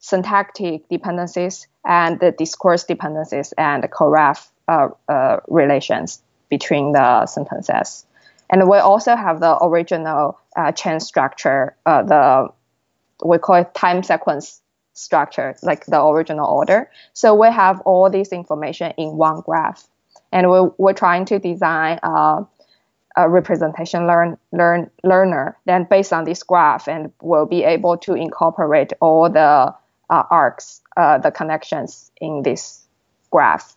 syntactic 0.00 0.86
dependencies 0.90 1.68
and 1.86 2.20
the 2.20 2.32
discourse 2.32 2.84
dependencies 2.84 3.54
and 3.56 3.82
the 3.82 3.88
coref 3.88 4.46
uh, 4.68 4.88
uh, 5.08 5.40
relations 5.48 6.22
between 6.50 6.92
the 6.92 7.24
sentences. 7.24 8.04
And 8.50 8.68
we 8.68 8.78
also 8.78 9.16
have 9.16 9.40
the 9.40 9.56
original 9.62 10.38
uh, 10.56 10.72
chain 10.72 11.00
structure, 11.00 11.76
uh, 11.86 12.02
the 12.02 12.48
we 13.24 13.38
call 13.38 13.56
it 13.56 13.74
time 13.74 14.02
sequence 14.02 14.60
structure, 14.92 15.56
like 15.62 15.86
the 15.86 16.02
original 16.02 16.46
order. 16.46 16.90
So 17.12 17.34
we 17.34 17.48
have 17.48 17.80
all 17.82 18.10
this 18.10 18.32
information 18.32 18.92
in 18.96 19.16
one 19.16 19.40
graph, 19.40 19.86
and 20.32 20.50
we're, 20.50 20.70
we're 20.78 20.92
trying 20.92 21.24
to 21.26 21.38
design 21.38 21.98
a, 22.02 22.44
a 23.16 23.28
representation 23.28 24.06
learn, 24.06 24.36
learn 24.52 24.90
learner. 25.02 25.56
Then 25.64 25.86
based 25.88 26.12
on 26.12 26.24
this 26.24 26.42
graph, 26.42 26.88
and 26.88 27.12
we'll 27.22 27.46
be 27.46 27.64
able 27.64 27.96
to 27.98 28.14
incorporate 28.14 28.92
all 29.00 29.30
the 29.30 29.74
uh, 30.10 30.22
arcs, 30.30 30.82
uh, 30.96 31.18
the 31.18 31.30
connections 31.30 32.10
in 32.20 32.42
this 32.42 32.84
graph. 33.30 33.76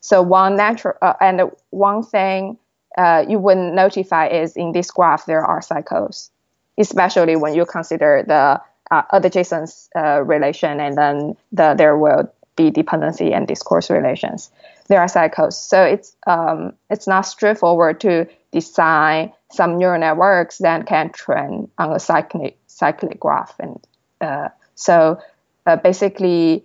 So 0.00 0.20
one 0.20 0.56
natural 0.56 0.94
uh, 1.00 1.14
and 1.20 1.50
one 1.70 2.02
thing 2.02 2.58
uh, 2.96 3.24
you 3.28 3.38
would 3.38 3.58
notify 3.58 4.28
is 4.28 4.56
in 4.56 4.72
this 4.72 4.90
graph 4.90 5.26
there 5.26 5.44
are 5.44 5.62
cycles, 5.62 6.30
especially 6.78 7.36
when 7.36 7.54
you 7.54 7.64
consider 7.66 8.24
the 8.26 8.60
uh, 8.90 9.02
adjacent 9.12 9.70
uh, 9.96 10.22
relation 10.22 10.80
and 10.80 10.96
then 10.96 11.36
the, 11.52 11.74
there 11.74 11.96
will 11.96 12.30
be 12.56 12.70
dependency 12.70 13.32
and 13.32 13.48
discourse 13.48 13.90
relations. 13.90 14.50
There 14.88 15.00
are 15.00 15.08
cycles, 15.08 15.56
so 15.58 15.82
it's 15.82 16.14
um, 16.26 16.74
it's 16.90 17.06
not 17.06 17.22
straightforward 17.22 18.00
to 18.00 18.26
design 18.50 19.32
some 19.50 19.78
neural 19.78 19.98
networks 19.98 20.58
that 20.58 20.86
can 20.86 21.10
train 21.10 21.70
on 21.78 21.92
a 21.92 22.00
cyclic 22.00 22.58
cyclic 22.66 23.18
graph, 23.18 23.54
and 23.58 23.80
uh, 24.20 24.48
so 24.74 25.18
uh, 25.66 25.76
basically, 25.76 26.64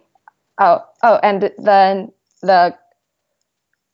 oh 0.59 0.83
oh, 1.03 1.19
and 1.23 1.51
then 1.57 2.11
the 2.41 2.75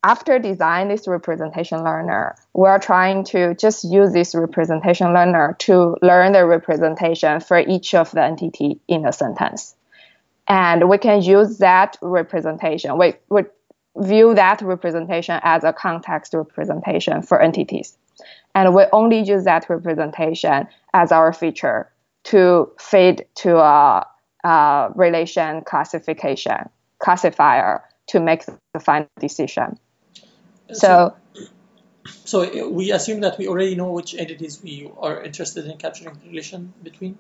after 0.03 0.38
design 0.38 0.89
this 0.89 1.07
representation 1.07 1.83
learner, 1.83 2.36
we're 2.53 2.79
trying 2.79 3.24
to 3.24 3.55
just 3.55 3.86
use 3.86 4.12
this 4.12 4.36
representation 4.36 5.13
learner 5.13 5.55
to 5.60 5.95
learn 6.01 6.33
the 6.33 6.45
representation 6.45 7.39
for 7.39 7.57
each 7.57 7.95
of 7.95 8.12
the 8.12 8.22
entity 8.22 8.81
in 8.88 9.05
a 9.05 9.13
sentence. 9.13 9.75
And 10.48 10.89
we 10.89 10.98
can 10.98 11.22
use 11.22 11.60
that 11.60 11.98
representation. 12.01 12.98
We, 12.98 13.13
we 13.29 13.43
view 13.95 14.33
that 14.36 14.62
representation 14.62 15.39
as 15.41 15.63
a 15.63 15.72
context 15.72 16.33
representation 16.33 17.22
for 17.22 17.41
entities. 17.41 17.98
And 18.53 18.75
we 18.75 18.83
only 18.91 19.22
use 19.22 19.45
that 19.45 19.69
representation 19.69 20.67
as 20.93 21.13
our 21.13 21.31
feature 21.31 21.89
to 22.25 22.72
feed 22.77 23.25
to 23.36 23.57
a, 23.57 24.05
a 24.43 24.89
relation 24.95 25.62
classification 25.62 26.69
classifier 27.00 27.83
to 28.07 28.19
make 28.19 28.43
the 28.74 28.79
final 28.79 29.10
decision. 29.19 29.79
So, 30.72 31.15
so 32.25 32.70
we 32.70 32.91
assume 32.91 33.22
that 33.22 33.38
we 33.38 33.48
already 33.48 33.75
know 33.75 33.91
which 33.91 34.15
entities 34.15 34.62
we 34.63 34.89
are 34.98 35.22
interested 35.22 35.65
in 35.65 35.77
capturing 35.77 36.15
the 36.15 36.29
relation 36.29 36.74
between. 36.82 37.17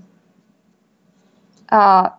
Uh, 1.69 2.09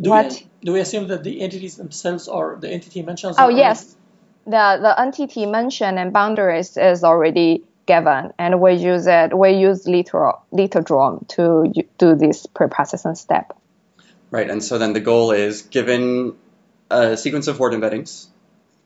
do 0.00 0.10
what? 0.10 0.30
We, 0.30 0.46
do 0.64 0.72
we 0.72 0.80
assume 0.80 1.08
that 1.08 1.24
the 1.24 1.40
entities 1.40 1.76
themselves 1.76 2.28
are 2.28 2.56
the 2.56 2.70
entity 2.70 3.02
mentions? 3.02 3.36
Oh 3.38 3.48
yes, 3.48 3.96
the 4.44 4.78
the 4.80 4.94
entity 4.98 5.46
mention 5.46 5.98
and 5.98 6.12
boundaries 6.12 6.76
is 6.76 7.04
already 7.04 7.64
given, 7.86 8.32
and 8.38 8.60
we 8.60 8.74
use 8.74 9.06
it. 9.06 9.36
We 9.36 9.52
use 9.52 9.86
literal 9.86 10.42
Literome 10.52 11.26
to 11.28 11.72
do 11.98 12.14
this 12.14 12.46
preprocessing 12.46 13.16
step. 13.16 13.56
Right, 14.30 14.48
and 14.48 14.62
so 14.62 14.78
then 14.78 14.92
the 14.92 15.00
goal 15.00 15.32
is 15.32 15.62
given 15.62 16.36
a 16.88 17.16
sequence 17.16 17.48
of 17.48 17.58
word 17.58 17.72
embeddings 17.72 18.28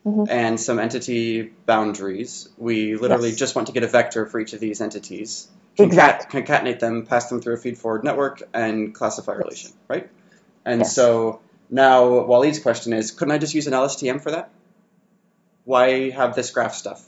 Mhm. 0.06 0.26
and 0.28 0.60
some 0.60 0.78
entity 0.78 1.52
boundaries. 1.66 2.48
We 2.58 2.96
literally 2.96 3.30
Yes. 3.30 3.38
just 3.38 3.56
want 3.56 3.68
to 3.68 3.72
get 3.72 3.82
a 3.82 3.88
vector 3.88 4.26
for 4.26 4.38
each 4.38 4.52
of 4.52 4.60
these 4.60 4.80
entities, 4.80 5.48
Exact. 5.78 6.30
concatenate 6.30 6.78
them, 6.78 7.06
pass 7.06 7.28
them 7.28 7.40
through 7.40 7.54
a 7.54 7.58
feed 7.58 7.78
forward 7.78 8.04
network, 8.04 8.42
and 8.52 8.94
classify 8.94 9.32
a 9.32 9.38
relation, 9.38 9.72
right? 9.88 10.08
And 10.64 10.80
Yes. 10.80 10.94
so 10.94 11.40
now 11.70 12.04
Waleed's 12.04 12.58
question 12.58 12.92
is, 12.92 13.10
couldn't 13.10 13.32
I 13.32 13.38
just 13.38 13.54
use 13.54 13.66
an 13.66 13.72
LSTM 13.72 14.20
for 14.20 14.30
that? 14.32 14.50
Why 15.64 16.10
have 16.10 16.34
this 16.34 16.50
graph 16.50 16.74
stuff? 16.74 17.02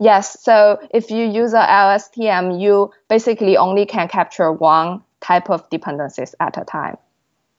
Yes. 0.00 0.42
So 0.42 0.78
if 0.90 1.10
you 1.10 1.26
use 1.26 1.52
a 1.52 1.60
LSTM, 1.60 2.60
you 2.60 2.92
basically 3.08 3.56
only 3.56 3.86
can 3.86 4.08
capture 4.08 4.50
one 4.50 5.02
type 5.20 5.50
of 5.50 5.68
dependencies 5.70 6.34
at 6.40 6.56
a 6.60 6.64
time, 6.64 6.96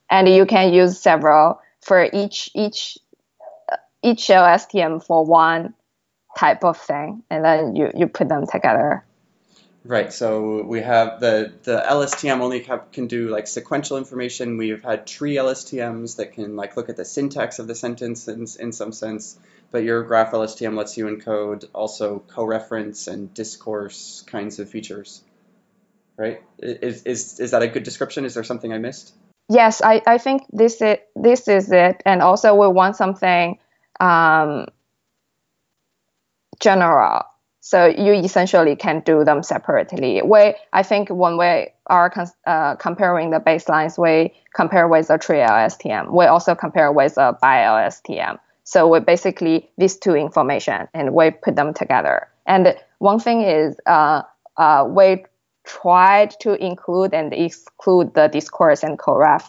and 0.09 0.27
you 0.27 0.45
can 0.45 0.73
use 0.73 0.99
several 0.99 1.61
for 1.81 2.09
each 2.11 2.49
each 2.53 2.97
each 4.03 4.27
LSTM 4.27 5.03
for 5.05 5.25
one 5.25 5.74
type 6.38 6.63
of 6.63 6.77
thing, 6.77 7.24
and 7.29 7.43
then 7.43 7.75
you 7.75 7.91
you 7.95 8.07
put 8.07 8.29
them 8.29 8.45
together. 8.48 9.03
Right. 9.86 10.13
So 10.13 10.63
we 10.63 10.81
have 10.81 11.19
the 11.19 11.51
the 11.63 11.83
LSTM 11.86 12.39
only 12.39 12.63
have, 12.63 12.91
can 12.91 13.07
do 13.07 13.29
like 13.29 13.48
sequential 13.48 13.98
information. 13.98 14.57
We've 14.57 14.81
had 14.81 15.05
tree 15.05 15.36
LSTMs 15.36 16.17
that 16.17 16.33
can 16.33 16.55
like 16.55 16.77
look 16.77 16.89
at 16.89 16.95
the 16.95 17.03
syntax 17.03 17.60
of 17.60 17.67
the 17.67 17.75
sentence 17.75 18.27
in, 18.27 18.45
in 18.60 18.72
some 18.72 18.93
sense. 18.93 19.38
But 19.72 19.83
your 19.83 20.03
graph 20.03 20.31
LSTM 20.31 20.77
lets 20.77 20.98
you 20.98 21.05
encode 21.05 21.65
also 21.74 22.19
co-reference 22.27 23.07
and 23.07 23.33
discourse 23.33 24.24
kinds 24.25 24.60
of 24.60 24.69
features. 24.69 25.22
Right? 26.15 26.41
Is 26.60 27.03
is 27.03 27.39
is 27.41 27.51
that 27.51 27.62
a 27.62 27.67
good 27.67 27.83
description? 27.83 28.24
Is 28.24 28.36
there 28.36 28.43
something 28.43 28.72
I 28.72 28.77
missed? 28.77 29.13
Yes, 29.50 29.81
I, 29.81 30.01
I 30.07 30.17
think 30.17 30.43
this 30.53 30.81
is 30.81 30.98
this 31.15 31.50
is 31.50 31.69
it, 31.72 32.01
and 32.05 32.22
also 32.22 32.55
we 32.55 32.67
want 32.69 32.95
something 32.95 33.60
um, 34.00 34.67
general. 36.59 37.23
So 37.62 37.85
you 37.85 38.13
essentially 38.13 38.75
can 38.75 39.01
do 39.05 39.23
them 39.23 39.41
separately. 39.41 40.21
We 40.21 40.55
I 40.73 40.83
think 40.83 41.09
when 41.09 41.38
we 41.38 41.67
are 41.88 42.12
uh, 42.45 42.75
comparing 42.75 43.29
the 43.29 43.39
baselines, 43.39 43.97
we 43.97 44.33
compare 44.53 44.88
with 44.88 45.09
a 45.09 45.17
tree 45.17 45.38
LSTM. 45.38 46.12
We 46.13 46.25
also 46.25 46.55
compare 46.55 46.91
with 46.91 47.17
a 47.17 47.38
bi 47.41 47.59
LSTM. 47.59 48.38
So 48.65 48.88
we 48.88 49.00
basically 49.00 49.69
these 49.77 49.97
two 49.97 50.15
information 50.15 50.88
and 50.93 51.13
we 51.13 51.31
put 51.31 51.55
them 51.55 51.73
together. 51.73 52.27
And 52.45 52.75
one 53.00 53.19
thing 53.19 53.41
is 53.41 53.75
uh, 53.85 54.23
uh, 54.57 54.85
we 54.89 55.25
tried 55.65 56.31
to 56.41 56.53
include 56.63 57.13
and 57.13 57.33
exclude 57.33 58.13
the 58.13 58.27
discourse 58.27 58.83
and 58.83 59.00
coref 59.00 59.43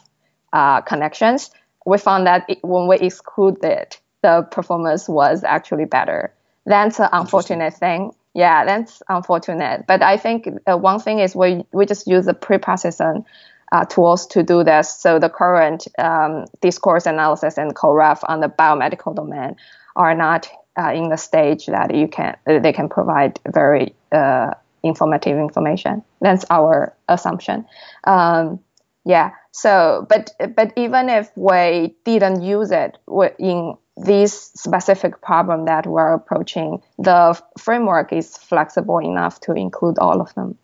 uh, 0.52 0.80
connections. 0.82 1.50
We 1.84 1.98
found 1.98 2.26
that 2.26 2.44
it, 2.48 2.58
when 2.62 2.86
we 2.86 2.96
exclude 2.96 3.56
excluded, 3.56 3.96
the 4.24 4.40
performance 4.50 5.06
was 5.06 5.44
actually 5.44 5.84
better. 5.84 6.32
That's 6.64 6.98
an 6.98 7.10
unfortunate 7.12 7.74
thing. 7.74 8.12
Yeah, 8.32 8.64
that's 8.64 9.02
unfortunate. 9.06 9.86
But 9.86 10.02
I 10.02 10.16
think 10.16 10.48
uh, 10.66 10.78
one 10.78 10.98
thing 10.98 11.18
is 11.20 11.36
we 11.36 11.64
we 11.72 11.84
just 11.84 12.06
use 12.06 12.24
the 12.24 12.32
pre-processing 12.32 13.26
uh, 13.70 13.84
tools 13.84 14.26
to 14.28 14.42
do 14.42 14.64
this. 14.64 14.88
So 14.98 15.18
the 15.18 15.28
current 15.28 15.86
um, 15.98 16.46
discourse 16.62 17.04
analysis 17.04 17.58
and 17.58 17.74
coref 17.74 18.24
on 18.26 18.40
the 18.40 18.48
biomedical 18.48 19.14
domain 19.14 19.56
are 19.94 20.14
not 20.14 20.48
uh, 20.80 20.92
in 20.94 21.10
the 21.10 21.18
stage 21.18 21.66
that 21.66 21.94
you 21.94 22.08
can 22.08 22.34
they 22.46 22.72
can 22.72 22.88
provide 22.88 23.38
very 23.46 23.94
uh, 24.10 24.54
informative 24.82 25.36
information. 25.38 26.02
That's 26.22 26.46
our 26.48 26.94
assumption. 27.08 27.66
Um, 28.04 28.60
yeah. 29.04 29.32
So, 29.52 30.06
but 30.08 30.32
but 30.56 30.72
even 30.76 31.10
if 31.10 31.30
we 31.36 31.94
didn't 32.04 32.42
use 32.42 32.70
it 32.72 32.96
in 33.38 33.76
this 33.96 34.50
specific 34.54 35.20
problem 35.20 35.66
that 35.66 35.86
we're 35.86 36.14
approaching, 36.14 36.82
the 36.98 37.40
framework 37.58 38.12
is 38.12 38.36
flexible 38.36 38.98
enough 38.98 39.40
to 39.40 39.52
include 39.52 39.98
all 39.98 40.20
of 40.20 40.34
them. 40.34 40.58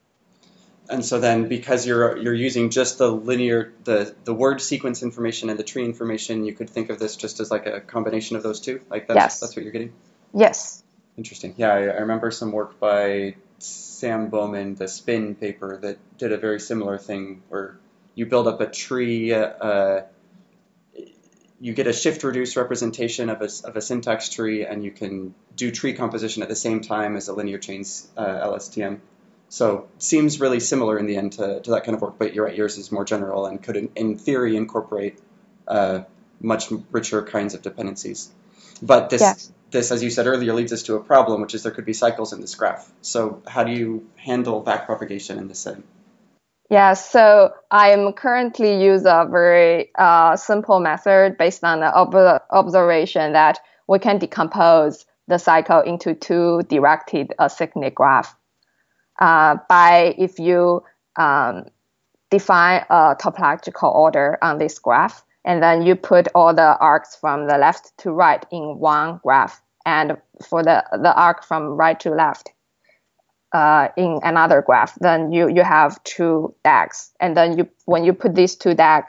And 0.89 1.05
so 1.05 1.21
then, 1.21 1.49
because 1.49 1.87
you're 1.87 2.17
you're 2.17 2.35
using 2.35 2.71
just 2.71 2.99
the 2.99 3.09
linear 3.09 3.73
the 3.85 4.13
the 4.25 4.35
word 4.35 4.61
sequence 4.61 5.05
information 5.05 5.49
and 5.49 5.57
the 5.57 5.63
tree 5.63 5.85
information, 5.85 6.45
you 6.45 6.53
could 6.53 6.69
think 6.69 6.91
of 6.91 6.99
this 6.99 7.15
just 7.15 7.39
as 7.39 7.49
like 7.49 7.67
a 7.67 7.81
combination 7.81 8.37
of 8.37 8.43
those 8.43 8.59
two. 8.61 8.81
Like 8.91 9.07
that's 9.07 9.17
Yes. 9.17 9.41
that's 9.41 9.55
what 9.55 9.63
you're 9.63 9.73
getting. 9.73 9.93
Yes. 10.35 10.83
Interesting. 11.17 11.55
Yeah, 11.57 11.73
I, 11.73 11.79
I 11.79 12.01
remember 12.01 12.33
some 12.33 12.51
work 12.51 12.81
by 12.81 13.37
Sam 13.59 14.31
Bowman, 14.31 14.75
the 14.75 14.89
SPINN 14.89 15.37
paper, 15.37 15.77
that 15.77 15.99
did 16.19 16.33
a 16.33 16.39
very 16.39 16.59
similar 16.59 16.99
thing 16.99 17.43
where 17.51 17.79
you 18.17 18.27
build 18.27 18.49
up 18.49 18.61
a 18.61 18.67
tree. 18.67 19.33
Uh, 19.33 20.03
you 21.61 21.75
get 21.75 21.87
a 21.87 21.93
shift 21.93 22.25
reduce 22.25 22.57
representation 22.57 23.29
of 23.29 23.43
a, 23.43 23.49
of 23.65 23.77
a 23.77 23.83
syntax 23.83 24.31
tree, 24.31 24.65
and 24.65 24.83
you 24.83 24.91
can 24.91 25.35
do 25.55 25.71
tree 25.71 25.93
composition 25.93 26.43
at 26.43 26.49
the 26.49 26.57
same 26.57 26.81
time 26.81 27.17
as 27.17 27.29
a 27.29 27.35
linear 27.35 27.59
chains 27.59 28.09
uh, 28.17 28.25
LSTM. 28.25 29.01
So 29.51 29.89
seems 29.99 30.41
really 30.41 30.61
similar 30.61 30.99
in 30.99 31.07
the 31.07 31.17
end 31.17 31.33
to, 31.33 31.61
to 31.61 31.71
that 31.73 31.85
kind 31.85 31.95
of 31.95 32.01
work, 32.01 32.15
but 32.19 32.35
you're 32.35 32.47
right, 32.47 32.57
yours 32.57 32.79
is 32.79 32.91
more 32.91 33.05
general 33.05 33.47
and 33.47 33.63
could, 33.63 33.77
in, 33.77 33.91
in 33.95 34.17
theory, 34.17 34.57
incorporate 34.57 35.19
uh, 35.69 36.03
much 36.41 36.73
richer 36.93 37.23
kinds 37.23 37.55
of 37.55 37.61
dependencies. 37.61 38.31
But 38.81 39.11
this, 39.11 39.21
yes. 39.21 39.53
this, 39.71 39.91
as 39.91 40.03
you 40.03 40.09
said 40.09 40.27
earlier, 40.27 40.55
leads 40.55 40.73
us 40.73 40.85
to 40.85 40.95
a 40.95 41.01
problem, 41.01 41.43
which 41.43 41.55
is 41.55 41.63
there 41.65 41.73
could 41.73 41.85
be 41.85 41.93
cycles 41.93 42.33
in 42.33 42.41
this 42.41 42.55
graph. 42.55 42.91
So 43.03 43.43
how 43.47 43.65
do 43.65 43.73
you 43.73 44.09
handle 44.17 44.65
backpropagation 44.65 45.37
in 45.37 45.49
this 45.49 45.59
setting? 45.59 45.83
Yeah, 46.71 46.95
so 46.95 47.53
I'm 47.73 48.13
currently 48.13 48.81
use 48.81 49.05
a 49.05 49.27
very 49.29 49.91
uh, 49.99 50.37
simple 50.37 50.79
method 50.79 51.37
based 51.37 51.65
on 51.65 51.81
the 51.81 51.93
ob- 51.93 52.43
observation 52.51 53.33
that 53.33 53.59
we 53.89 53.99
can 53.99 54.19
decompose 54.19 55.05
the 55.27 55.39
cycle 55.39 55.81
into 55.81 56.15
two 56.15 56.63
directed 56.69 57.35
acyclic 57.41 57.97
graph. 57.97 58.37
Uh, 59.19 59.57
by 59.69 60.15
if 60.17 60.39
you 60.39 60.85
um, 61.17 61.65
define 62.31 62.85
a 62.89 63.17
topological 63.17 63.93
order 63.93 64.39
on 64.41 64.59
this 64.59 64.79
graph, 64.79 65.25
and 65.45 65.61
then 65.61 65.83
you 65.83 65.97
put 65.97 66.29
all 66.37 66.55
the 66.55 66.79
arcs 66.79 67.17
from 67.17 67.49
the 67.49 67.59
left 67.59 67.91
to 67.99 68.13
right 68.13 68.47
in 68.53 68.79
one 68.79 69.19
graph, 69.25 69.61
and 69.85 70.17
for 70.49 70.63
the 70.63 70.85
the 70.93 71.13
arc 71.15 71.45
from 71.45 71.65
right 71.65 71.99
to 71.99 72.11
left 72.11 72.53
uh, 73.53 73.89
in 73.97 74.21
another 74.23 74.63
graph, 74.63 74.95
then 75.01 75.33
you, 75.33 75.49
you 75.49 75.63
have 75.63 76.03
two 76.05 76.55
DAGs. 76.65 77.13
And 77.21 77.37
then 77.37 77.59
you 77.59 77.69
when 77.85 78.05
you 78.05 78.13
put 78.13 78.35
these 78.35 78.57
two 78.57 78.75
DAG 78.75 79.05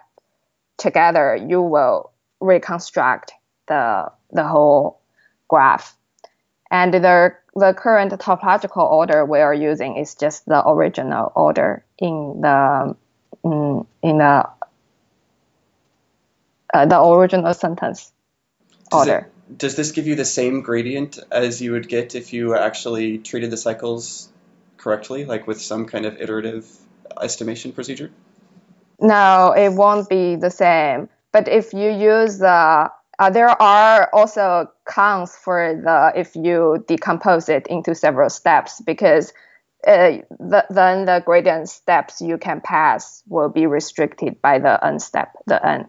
together, 0.78 1.36
you 1.36 1.62
will 1.62 2.12
reconstruct 2.40 3.34
the 3.68 4.12
the 4.32 4.44
whole 4.44 5.02
graph. 5.48 5.96
And 6.72 6.94
the 6.94 7.34
the 7.56 7.74
current 7.74 8.14
topological 8.14 8.90
order 8.90 9.26
we 9.26 9.40
are 9.40 9.54
using 9.54 9.98
is 9.98 10.16
just 10.16 10.46
the 10.46 10.68
original 10.68 11.32
order 11.36 11.84
in 12.00 12.42
the 12.42 12.96
mm, 13.44 13.86
in 14.02 14.18
the 14.18 14.50
uh, 16.74 16.86
the 16.86 17.00
original 17.00 17.54
sentence 17.54 18.12
does 18.90 19.08
order. 19.08 19.28
Does 19.56 19.76
this 19.76 19.92
give 19.92 20.08
you 20.08 20.16
the 20.16 20.26
same 20.26 20.62
gradient 20.62 21.20
as 21.32 21.62
you 21.62 21.74
would 21.74 21.88
get 21.88 22.16
if 22.16 22.34
you 22.34 22.56
actually 22.56 23.18
treated 23.18 23.52
the 23.52 23.58
cycles 23.58 24.30
correctly, 24.78 25.26
like 25.26 25.48
with 25.48 25.62
some 25.62 25.86
kind 25.86 26.06
of 26.06 26.22
iterative 26.22 26.68
estimation 27.22 27.72
procedure? 27.72 28.12
No, 29.00 29.54
it 29.58 29.74
won't 29.74 30.08
be 30.10 30.36
the 30.36 30.52
same. 30.52 31.10
But 31.32 31.48
if 31.48 31.74
you 31.74 31.90
use 31.92 32.38
the, 32.38 32.92
uh, 33.20 33.30
there 33.30 33.50
are 33.50 34.10
also 34.14 34.72
counts 34.86 35.36
for 35.36 35.82
the 35.84 36.14
if 36.16 36.36
you 36.36 36.84
decompose 36.88 37.50
it 37.50 37.68
into 37.68 37.96
several 37.96 38.30
steps 38.30 38.82
because 38.82 39.34
uh, 39.88 40.22
the, 40.40 40.66
then 40.70 41.06
the 41.06 41.24
gradient 41.26 41.68
steps 41.70 42.22
you 42.22 42.38
can 42.38 42.62
pass 42.62 43.24
will 43.28 43.50
be 43.50 43.66
restricted 43.66 44.42
by 44.42 44.60
the 44.60 44.86
n 44.86 45.00
step, 45.00 45.34
the 45.48 45.66
n, 45.66 45.88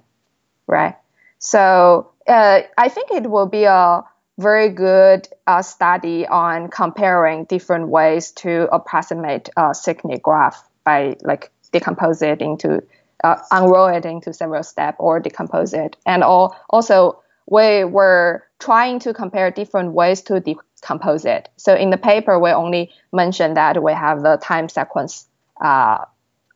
right? 0.66 0.96
So 1.42 2.12
uh, 2.28 2.60
I 2.78 2.88
think 2.88 3.10
it 3.10 3.28
will 3.28 3.48
be 3.48 3.64
a 3.64 4.04
very 4.38 4.68
good 4.68 5.28
uh, 5.48 5.60
study 5.62 6.24
on 6.24 6.68
comparing 6.68 7.44
different 7.46 7.88
ways 7.88 8.30
to 8.30 8.72
approximate 8.72 9.48
a 9.56 9.74
cyclic 9.74 10.22
graph 10.22 10.62
by 10.84 11.16
like 11.22 11.50
decompose 11.72 12.22
it 12.22 12.40
into 12.40 12.80
uh, 13.24 13.36
unroll 13.50 13.88
it 13.88 14.04
into 14.06 14.32
several 14.32 14.62
steps 14.62 14.96
or 15.00 15.18
decompose 15.18 15.74
it. 15.74 15.96
And 16.06 16.22
all, 16.22 16.56
also 16.70 17.20
we 17.50 17.84
were 17.84 18.44
trying 18.60 19.00
to 19.00 19.12
compare 19.12 19.50
different 19.50 19.92
ways 19.94 20.22
to 20.22 20.38
decompose 20.38 21.24
it. 21.24 21.48
So 21.56 21.74
in 21.74 21.90
the 21.90 21.98
paper 21.98 22.38
we 22.38 22.50
only 22.50 22.92
mentioned 23.12 23.56
that 23.56 23.82
we 23.82 23.92
have 23.92 24.22
the 24.22 24.36
time 24.36 24.68
sequence 24.68 25.26
uh, 25.60 26.04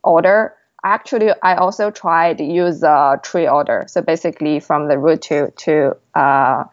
order 0.01 0.56
actually 0.83 1.31
i 1.43 1.55
also 1.55 1.91
tried 1.91 2.39
use 2.39 2.83
a 2.83 3.19
tree 3.23 3.47
order 3.47 3.85
so 3.87 4.01
basically 4.01 4.59
from 4.59 4.87
the 4.87 4.97
root 4.97 5.21
to 5.21 5.51
to 5.51 5.95
uh, 6.15 6.63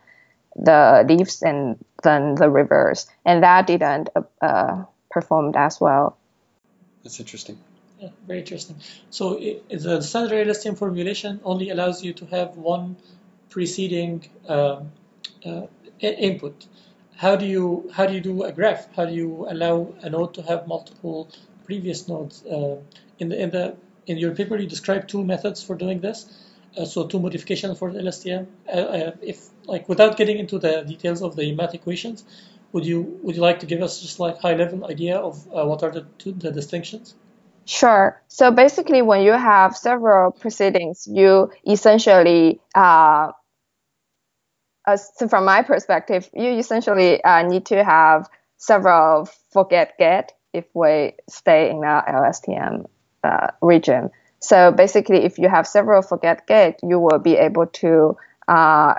the 0.57 1.05
leaves 1.09 1.43
and 1.43 1.85
then 2.03 2.35
the 2.37 2.49
rivers, 2.49 3.07
and 3.25 3.43
that 3.43 3.67
didn't 3.67 4.11
uh, 4.40 4.85
performed 5.11 5.57
as 5.57 5.81
well. 5.81 6.17
That's 7.03 7.19
interesting. 7.21 7.59
Yeah, 8.01 8.11
very 8.27 8.40
interesting. 8.40 8.77
So 9.11 9.38
it, 9.38 9.69
the 9.69 10.01
standard 10.03 10.47
LSTM 10.47 10.79
formulation 10.79 11.40
only 11.45 11.71
allows 11.71 12.05
you 12.05 12.12
to 12.14 12.27
have 12.27 12.57
one 12.57 12.97
preceding 13.51 14.29
um, 14.49 14.93
uh, 15.45 15.67
input. 16.01 16.67
How 17.17 17.37
do 17.37 17.47
you 17.47 17.90
how 17.95 18.07
do 18.07 18.14
you 18.14 18.21
do 18.21 18.43
a 18.43 18.53
graph? 18.53 18.88
How 18.95 19.07
do 19.07 19.14
you 19.14 19.47
allow 19.49 19.95
a 20.03 20.11
node 20.11 20.35
to 20.35 20.43
have 20.43 20.67
multiple 20.67 21.29
previous 21.64 22.09
nodes? 22.09 22.45
Uh, 22.45 22.77
in 23.19 23.29
the 23.29 23.40
in 23.40 23.51
the 23.51 23.77
in 24.07 24.19
your 24.19 24.35
paper, 24.35 24.57
you 24.57 24.67
describe 24.67 25.09
two 25.09 25.25
methods 25.25 25.62
for 25.62 25.75
doing 25.75 26.01
this. 26.01 26.27
Uh, 26.77 26.85
so 26.85 27.07
two 27.07 27.21
modifications 27.21 27.79
for 27.79 27.93
the 27.93 28.01
LSTM. 28.01 28.47
Uh, 28.67 28.71
uh, 28.71 29.12
if 29.23 29.49
like 29.67 29.88
without 29.88 30.17
getting 30.17 30.38
into 30.38 30.59
the 30.59 30.83
details 30.83 31.23
of 31.23 31.37
the 31.37 31.53
math 31.53 31.75
equations, 31.75 32.25
would 32.73 32.85
you 32.85 33.19
would 33.23 33.37
you 33.37 33.43
like 33.43 33.61
to 33.61 33.67
give 33.67 33.81
us 33.81 34.01
just 34.01 34.19
like 34.19 34.40
high 34.40 34.55
level 34.55 34.85
idea 34.85 35.17
of 35.17 35.47
uh, 35.55 35.64
what 35.64 35.83
are 35.85 35.90
the 35.90 36.05
two, 36.19 36.33
the 36.33 36.51
distinctions? 36.51 37.14
Sure. 37.67 38.21
So 38.29 38.51
basically, 38.51 39.03
when 39.03 39.23
you 39.23 39.33
have 39.33 39.77
several 39.77 40.33
proceedings, 40.33 41.07
you 41.11 41.51
essentially, 41.67 42.61
uh, 42.75 43.31
so 44.97 45.29
from 45.29 45.45
my 45.47 45.62
perspective, 45.62 46.29
you 46.35 46.51
essentially 46.59 47.23
uh, 47.25 47.43
need 47.43 47.67
to 47.67 47.83
have 47.83 48.29
several 48.59 49.29
forget 49.51 49.95
get 49.99 50.33
if 50.53 50.67
we 50.75 51.14
stay 51.29 51.71
in 51.71 51.81
the 51.81 52.03
LSTM 52.09 52.87
uh, 53.25 53.49
region. 53.61 54.11
So 54.41 54.73
basically, 54.73 55.25
if 55.25 55.39
you 55.39 55.49
have 55.49 55.67
several 55.67 56.03
forget 56.03 56.47
get, 56.47 56.81
you 56.83 56.99
will 56.99 57.19
be 57.19 57.37
able 57.37 57.67
to 57.67 58.17
uh, 58.47 58.95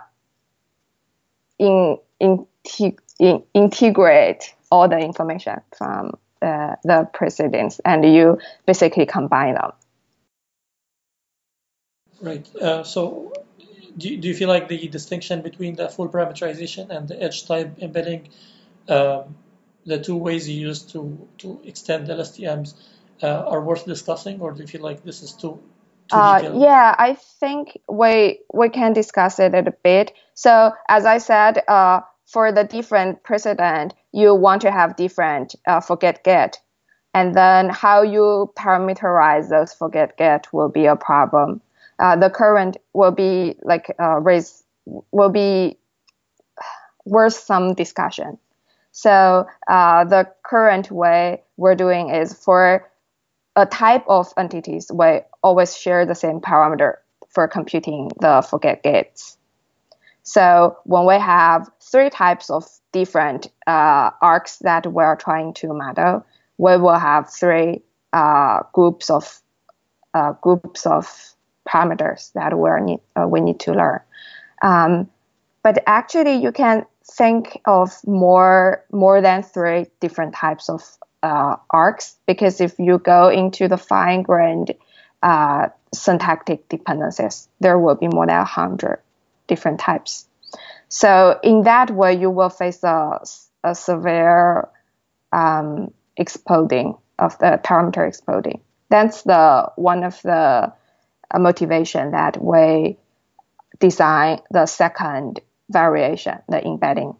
in, 1.60 1.98
in, 2.20 2.48
in, 3.20 3.44
integrate 3.54 4.54
all 4.72 4.90
the 4.90 4.98
information 4.98 5.62
from 5.78 6.18
uh, 6.42 6.76
the 6.84 7.08
precedents 7.14 7.80
and 7.86 8.04
you 8.06 8.40
basically 8.66 9.06
combine 9.06 9.54
them. 9.54 9.72
Right. 12.22 12.56
Uh, 12.56 12.84
so 12.84 13.34
do, 13.98 14.18
do 14.18 14.28
you 14.28 14.34
feel 14.34 14.50
like 14.50 14.68
the 14.68 14.88
distinction 14.88 15.42
between 15.42 15.76
the 15.76 15.90
full 15.90 16.10
parameterization 16.10 16.90
and 16.90 17.08
the 17.08 17.22
edge 17.22 17.46
type 17.46 17.78
embedding, 17.80 18.30
um, 18.90 19.36
the 19.86 20.00
two 20.00 20.16
ways 20.16 20.50
you 20.50 20.68
use 20.68 20.82
to, 20.82 21.28
to 21.38 21.62
extend 21.64 22.08
LSTMs, 22.08 22.74
are 23.24 23.62
worth 23.62 23.86
discussing, 23.86 24.42
or 24.42 24.52
do 24.52 24.62
you 24.62 24.68
feel 24.68 24.82
like 24.82 25.04
this 25.04 25.22
is 25.22 25.34
too? 25.34 25.60
too 26.08 26.18
uh, 26.18 26.52
yeah, 26.56 26.96
I 26.98 27.16
think 27.40 27.80
we 27.90 28.40
we 28.54 28.70
can 28.70 28.94
discuss 28.94 29.40
it 29.40 29.54
a 29.56 29.74
bit. 29.84 30.14
So 30.34 30.72
as 30.90 31.06
I 31.06 31.18
said, 31.18 31.64
uh, 31.68 32.02
for 32.26 32.52
the 32.52 32.64
different 32.64 33.24
precedent, 33.24 33.94
you 34.12 34.36
want 34.36 34.62
to 34.64 34.72
have 34.72 34.96
different 34.96 35.56
uh, 35.68 35.80
forget 35.80 36.24
get, 36.24 36.60
and 37.14 37.34
then 37.34 37.70
how 37.70 38.02
you 38.02 38.52
parameterize 38.58 39.50
those 39.50 39.74
forget 39.74 40.18
get 40.18 40.52
will 40.54 40.70
be 40.70 40.86
a 40.86 40.96
problem. 40.96 41.62
Uh, 41.98 42.16
the 42.16 42.30
current 42.30 42.78
will 42.94 43.12
be 43.12 43.56
like 43.64 43.96
uh, 44.00 44.20
raise 44.20 44.64
will 45.12 45.30
be 45.30 45.78
worth 47.06 47.34
some 47.34 47.74
discussion. 47.74 48.38
So 48.92 49.46
uh, 49.68 50.06
the 50.06 50.28
current 50.44 50.92
way 50.92 51.44
we're 51.58 51.76
doing 51.76 52.10
is 52.10 52.34
for 52.34 52.90
a 53.56 53.66
type 53.66 54.04
of 54.08 54.34
entities 54.38 54.92
we 54.94 55.22
always 55.42 55.78
share 55.78 56.06
the 56.06 56.16
same 56.16 56.40
parameter 56.40 56.96
for 57.30 57.48
computing 57.48 58.10
the 58.22 58.46
forget 58.50 58.84
gates. 58.84 59.38
So 60.24 60.78
when 60.86 61.06
we 61.06 61.16
have 61.16 61.70
three 61.80 62.10
types 62.10 62.50
of 62.50 62.66
different 62.92 63.48
uh, 63.68 64.10
arcs 64.22 64.58
that 64.60 64.88
we're 64.92 65.16
trying 65.18 65.54
to 65.56 65.68
model, 65.74 66.26
we 66.58 66.78
will 66.78 66.98
have 66.98 67.32
three 67.32 67.84
uh, 68.14 68.62
groups 68.74 69.10
of 69.10 69.42
uh, 70.14 70.32
groups 70.42 70.86
of 70.86 71.06
parameters 71.68 72.32
that 72.34 72.58
we 72.58 72.70
need 72.82 73.00
uh, 73.16 73.28
we 73.28 73.42
need 73.42 73.60
to 73.60 73.74
learn. 73.74 74.00
Um, 74.62 75.10
but 75.62 75.84
actually, 75.86 76.36
you 76.36 76.52
can 76.52 76.86
think 77.04 77.60
of 77.66 77.92
more 78.08 78.84
more 78.92 79.22
than 79.22 79.44
three 79.44 79.86
different 80.00 80.34
types 80.34 80.70
of 80.70 80.82
uh, 81.26 81.58
arcs 81.72 82.18
because 82.28 82.62
if 82.62 82.78
you 82.78 83.00
go 83.00 83.30
into 83.30 83.68
the 83.68 83.78
fine 83.78 84.22
grained 84.22 84.74
uh, 85.24 85.70
syntactic 85.92 86.70
dependencies, 86.70 87.50
there 87.60 87.80
will 87.80 87.96
be 87.96 88.08
more 88.08 88.28
than 88.28 88.38
100 88.38 89.00
different 89.48 89.80
types. 89.80 90.28
So 90.88 91.40
in 91.42 91.64
that 91.64 91.90
way, 91.90 92.16
you 92.16 92.30
will 92.30 92.50
face 92.50 92.84
a, 92.84 93.22
a 93.64 93.74
severe 93.74 94.70
um, 95.32 95.92
exploding 96.16 96.96
of 97.18 97.38
the 97.40 97.60
parameter 97.64 98.08
exploding. 98.08 98.62
That's 98.90 99.24
the 99.24 99.72
one 99.78 100.04
of 100.04 100.22
the 100.22 100.72
uh, 101.32 101.40
motivation 101.40 102.12
that 102.12 102.42
we 102.42 102.98
design 103.80 104.42
the 104.52 104.68
second 104.68 105.40
variation, 105.72 106.38
the 106.48 106.64
embedding 106.64 107.16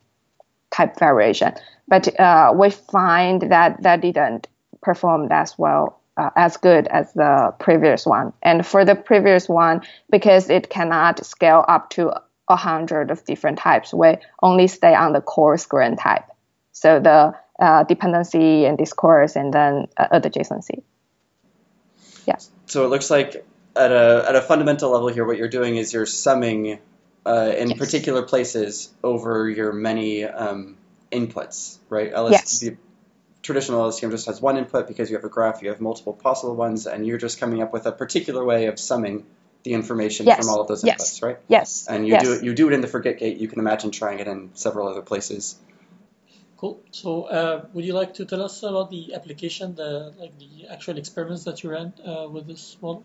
type 0.70 1.00
variation. 1.00 1.54
But 1.88 2.20
uh, 2.20 2.54
we 2.56 2.70
find 2.72 3.42
that 3.52 3.84
that 3.84 4.02
didn't 4.02 4.48
perform 4.82 5.28
as 5.32 5.58
well, 5.58 6.02
uh, 6.18 6.30
as 6.36 6.58
good 6.58 6.88
as 6.88 7.14
the 7.14 7.54
previous 7.60 8.06
one. 8.06 8.34
And 8.42 8.66
for 8.66 8.86
the 8.86 8.96
previous 8.96 9.48
one, 9.48 9.82
because 10.12 10.50
it 10.50 10.70
cannot 10.70 11.26
scale 11.26 11.64
up 11.68 11.90
to 11.92 12.14
a 12.48 12.56
hundred 12.56 13.12
of 13.12 13.24
different 13.26 13.58
types, 13.60 13.94
we 13.94 14.18
only 14.42 14.68
stay 14.68 14.94
on 14.94 15.14
the 15.14 15.22
core 15.22 15.58
screen 15.58 15.96
type. 15.96 16.26
So 16.72 17.00
the 17.00 17.34
uh, 17.60 17.84
dependency 17.84 18.66
and 18.66 18.78
discourse 18.78 19.36
and 19.36 19.54
then 19.54 19.88
uh, 19.98 20.20
adjacency. 20.20 20.84
Yeah. 22.28 22.38
So 22.66 22.86
it 22.86 22.90
looks 22.90 23.10
like 23.10 23.46
at 23.76 23.92
a 23.92 24.26
at 24.28 24.36
a 24.36 24.42
fundamental 24.42 24.92
level 24.92 25.10
here, 25.10 25.26
what 25.26 25.38
you're 25.38 25.48
doing 25.48 25.76
is 25.76 25.94
you're 25.94 26.06
summing 26.06 26.80
uh, 27.26 27.54
in 27.58 27.70
Yes. 27.70 27.78
particular 27.78 28.24
places 28.24 28.90
over 29.04 29.50
your 29.50 29.74
many 29.74 30.24
um, 30.24 30.78
inputs, 31.12 31.78
right? 31.90 32.12
LS, 32.14 32.32
Yes. 32.32 32.60
The 32.60 32.78
traditional 33.42 33.82
LSTM 33.90 34.12
just 34.12 34.26
has 34.26 34.42
one 34.42 34.58
input 34.58 34.88
because 34.88 35.10
you 35.10 35.16
have 35.18 35.26
a 35.26 35.30
graph, 35.30 35.62
you 35.62 35.70
have 35.70 35.80
multiple 35.80 36.14
possible 36.14 36.56
ones, 36.56 36.88
and 36.88 37.06
you're 37.06 37.20
just 37.20 37.40
coming 37.40 37.62
up 37.62 37.72
with 37.72 37.86
a 37.86 37.92
particular 37.92 38.44
way 38.44 38.66
of 38.66 38.80
summing 38.80 39.26
the 39.64 39.74
information 39.74 40.26
Yes. 40.26 40.38
from 40.40 40.50
all 40.50 40.62
of 40.62 40.68
those 40.68 40.84
Yes. 40.84 41.20
inputs, 41.20 41.24
right? 41.24 41.38
Yes. 41.48 41.88
And 41.88 42.08
you 42.08 42.14
yes. 42.14 42.24
do 42.24 42.34
it, 42.34 42.44
you 42.44 42.54
do 42.54 42.70
it 42.70 42.74
in 42.74 42.82
the 42.82 42.88
forget 42.88 43.20
gate. 43.20 43.38
You 43.38 43.48
can 43.48 43.60
imagine 43.60 43.92
trying 43.92 44.20
it 44.20 44.28
in 44.28 44.52
several 44.54 44.88
other 44.88 45.02
places. 45.02 45.58
Cool. 46.58 46.80
So, 46.92 47.24
uh, 47.24 47.66
would 47.74 47.84
you 47.84 47.94
like 47.94 48.14
to 48.16 48.26
tell 48.26 48.42
us 48.42 48.64
about 48.64 48.90
the 48.90 49.14
application, 49.14 49.76
the 49.76 50.14
like 50.18 50.38
the 50.40 50.68
actual 50.70 50.98
experiments 50.98 51.44
that 51.44 51.64
you 51.64 51.72
ran 51.72 51.94
uh, 52.06 52.28
with 52.30 52.48
this 52.48 52.78
model? 52.82 53.04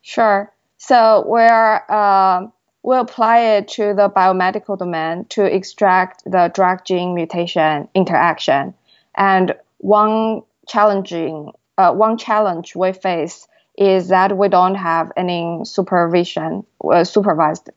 Sure. 0.00 0.52
So 0.78 1.24
we're 1.26 1.82
um, 1.90 2.52
we 2.84 2.98
apply 2.98 3.38
it 3.56 3.68
to 3.68 3.94
the 3.94 4.10
biomedical 4.10 4.78
domain 4.78 5.24
to 5.30 5.42
extract 5.42 6.22
the 6.24 6.52
drug 6.54 6.84
gene 6.84 7.14
mutation 7.14 7.88
interaction. 7.94 8.74
And 9.16 9.56
one 9.78 10.42
challenging 10.68 11.52
uh, 11.78 11.92
one 11.92 12.18
challenge 12.18 12.76
we 12.76 12.92
face 12.92 13.48
is 13.76 14.08
that 14.08 14.36
we 14.36 14.48
don't 14.48 14.76
have 14.76 15.10
any 15.16 15.60
supervision 15.64 16.64
uh, 16.88 17.04
supervised 17.04 17.70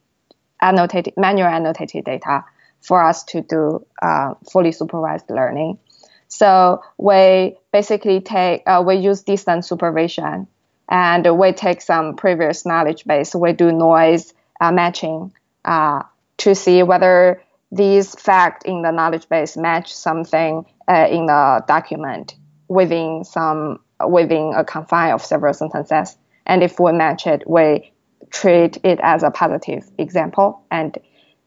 annotated 0.61 1.13
manual 1.15 1.47
annotated 1.47 2.03
data 2.03 2.43
for 2.81 3.01
us 3.01 3.23
to 3.23 3.41
do 3.41 3.85
uh, 4.01 4.33
fully 4.51 4.73
supervised 4.73 5.29
learning. 5.29 5.79
So 6.27 6.83
we 6.97 7.55
basically 7.71 8.19
take 8.19 8.63
uh, 8.67 8.83
we 8.85 8.95
use 8.95 9.23
distant 9.23 9.63
supervision 9.63 10.47
and 10.89 11.39
we 11.39 11.53
take 11.53 11.81
some 11.81 12.17
previous 12.17 12.65
knowledge 12.65 13.05
base. 13.05 13.33
We 13.33 13.53
do 13.53 13.71
noise 13.71 14.33
uh, 14.59 14.71
matching 14.71 15.33
uh, 15.65 16.03
to 16.37 16.55
see 16.55 16.83
whether 16.83 17.41
these 17.71 18.15
facts 18.15 18.65
in 18.65 18.81
the 18.81 18.91
knowledge 18.91 19.27
base 19.29 19.57
match 19.57 19.93
something 19.93 20.65
uh, 20.87 21.07
in 21.09 21.25
the 21.25 21.63
document 21.67 22.35
within 22.67 23.23
some 23.23 23.79
within 24.07 24.53
a 24.55 24.63
confine 24.63 25.11
of 25.11 25.23
several 25.23 25.53
sentences. 25.53 26.17
And 26.45 26.63
if 26.63 26.79
we 26.79 26.91
match 26.93 27.27
it, 27.27 27.43
we 27.47 27.91
treat 28.29 28.77
it 28.83 28.99
as 29.01 29.23
a 29.23 29.31
positive 29.31 29.89
example, 29.97 30.63
and 30.71 30.97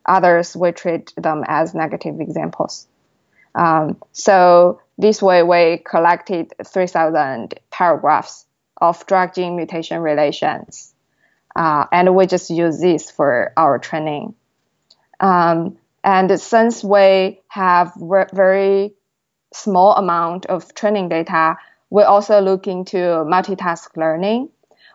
others 0.05 0.57
we 0.57 0.73
treat 0.73 1.13
them 1.17 1.45
as 1.47 1.75
negative 1.75 2.21
examples. 2.21 2.87
Um, 3.55 3.99
so 4.13 4.81
this 4.99 5.23
way, 5.23 5.43
we 5.43 5.79
collected 5.79 6.53
3,000 6.65 7.55
paragraphs 7.71 8.47
of 8.81 9.05
drug 9.07 9.35
gene 9.35 9.57
mutation 9.57 10.01
relations. 10.01 10.90
Uh, 11.61 11.85
and 11.93 12.17
we 12.17 12.27
just 12.27 12.49
use 12.49 12.81
this 12.81 13.11
for 13.11 13.53
our 13.55 13.79
training. 13.79 14.35
Um, 15.21 15.77
and 16.03 16.41
since 16.41 16.83
we 16.83 17.39
have 17.49 17.93
re- 18.01 18.33
very 18.33 18.95
small 19.53 19.95
amount 19.95 20.47
of 20.47 20.73
training 20.75 21.11
data, 21.11 21.59
we 21.91 22.03
also 22.03 22.41
look 22.41 22.67
into 22.67 22.97
multitask 22.97 23.95
learning, 23.95 24.49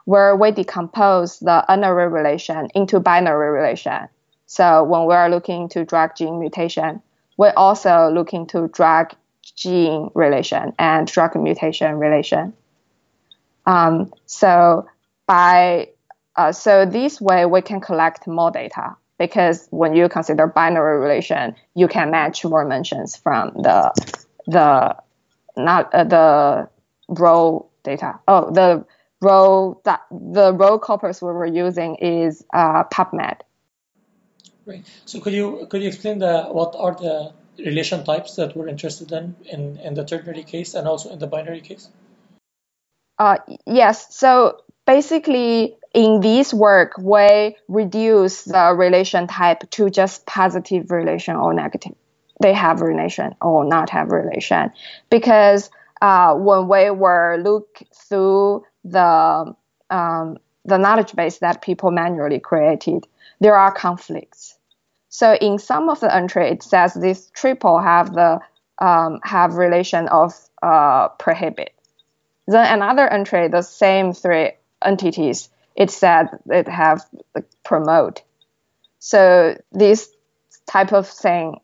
where 0.05 0.35
we 0.35 0.49
decompose 0.49 1.37
the 1.37 1.63
unary 1.69 2.11
relation 2.11 2.69
into 2.73 2.99
binary 2.99 3.51
relation. 3.51 4.07
So 4.47 4.83
when 4.85 5.05
we 5.05 5.13
are 5.13 5.29
looking 5.29 5.69
to 5.69 5.85
drug 5.85 6.15
gene 6.17 6.39
mutation, 6.39 6.99
we 7.37 7.49
also 7.49 8.09
look 8.11 8.33
into 8.33 8.69
drug 8.69 9.13
gene 9.55 10.09
relation 10.15 10.73
and 10.79 11.05
drug 11.05 11.35
mutation 11.35 11.99
relation. 11.99 12.53
Um, 13.67 14.11
so 14.25 14.87
by 15.27 15.89
uh, 16.35 16.51
so 16.51 16.85
this 16.85 17.21
way 17.21 17.45
we 17.45 17.61
can 17.61 17.79
collect 17.79 18.27
more 18.27 18.51
data 18.51 18.95
because 19.17 19.67
when 19.71 19.95
you 19.95 20.09
consider 20.09 20.47
binary 20.47 20.99
relation, 20.99 21.55
you 21.73 21.87
can 21.87 22.11
match 22.11 22.43
more 22.43 22.65
mentions 22.65 23.15
from 23.15 23.51
the 23.55 23.91
the 24.47 24.95
not 25.57 25.93
uh, 25.93 26.03
the 26.03 26.69
row 27.07 27.69
data. 27.83 28.19
Oh, 28.27 28.51
the 28.51 28.85
row 29.21 29.81
that 29.85 30.01
the 30.11 30.53
row 30.53 30.77
corpus 30.79 31.21
we 31.21 31.31
were 31.31 31.45
using 31.45 31.95
is 31.95 32.43
uh, 32.53 32.83
PubMed. 32.85 33.39
Right. 34.65 34.85
So, 35.05 35.19
could 35.19 35.33
you 35.33 35.67
could 35.69 35.81
you 35.81 35.87
explain 35.87 36.19
the 36.19 36.43
what 36.45 36.75
are 36.77 36.95
the 36.95 37.33
relation 37.57 38.03
types 38.03 38.35
that 38.35 38.55
we're 38.57 38.67
interested 38.67 39.11
in 39.11 39.35
in, 39.45 39.77
in 39.77 39.93
the 39.93 40.03
ternary 40.03 40.43
case 40.43 40.73
and 40.73 40.87
also 40.87 41.11
in 41.11 41.19
the 41.19 41.27
binary 41.27 41.61
case? 41.61 41.87
Uh, 43.17 43.37
yes. 43.65 44.13
So 44.13 44.57
basically, 44.85 45.77
in 45.95 46.19
this 46.19 46.53
work, 46.53 46.97
we 46.97 47.55
reduce 47.69 48.43
the 48.43 48.75
relation 48.75 49.27
type 49.27 49.69
to 49.71 49.89
just 49.89 50.25
positive 50.25 50.91
relation 50.91 51.37
or 51.37 51.53
negative. 51.53 51.95
They 52.41 52.51
have 52.53 52.81
relation 52.81 53.33
or 53.41 53.63
not 53.63 53.89
have 53.91 54.11
relation, 54.11 54.73
because 55.09 55.71
uh, 56.01 56.35
when 56.35 56.67
we 56.67 56.89
were 56.89 57.37
look 57.41 57.81
through 57.93 58.65
the 58.83 59.55
um, 59.89 60.37
the 60.65 60.77
knowledge 60.77 61.15
base 61.15 61.37
that 61.37 61.61
people 61.61 61.91
manually 61.91 62.39
created, 62.39 63.07
there 63.39 63.55
are 63.55 63.71
conflicts. 63.71 64.57
So 65.07 65.33
in 65.33 65.59
some 65.59 65.87
of 65.87 66.01
the 66.01 66.13
entry, 66.13 66.49
it 66.49 66.61
says 66.61 66.93
this 66.93 67.31
triple 67.33 67.79
have 67.79 68.13
the 68.13 68.41
um, 68.79 69.21
have 69.23 69.53
relation 69.53 70.09
of 70.09 70.33
uh, 70.61 71.07
prohibit. 71.19 71.73
Then 72.47 72.67
another 72.73 73.07
entry, 73.07 73.47
the 73.47 73.61
same 73.61 74.11
three 74.11 74.51
entities, 74.83 75.49
it 75.75 75.91
said 75.91 76.27
it 76.47 76.67
have 76.67 77.05
the 77.33 77.43
promote. 77.63 78.21
So 78.99 79.57
this 79.71 80.09
type 80.65 80.93
of 80.93 81.07
thing 81.07 81.59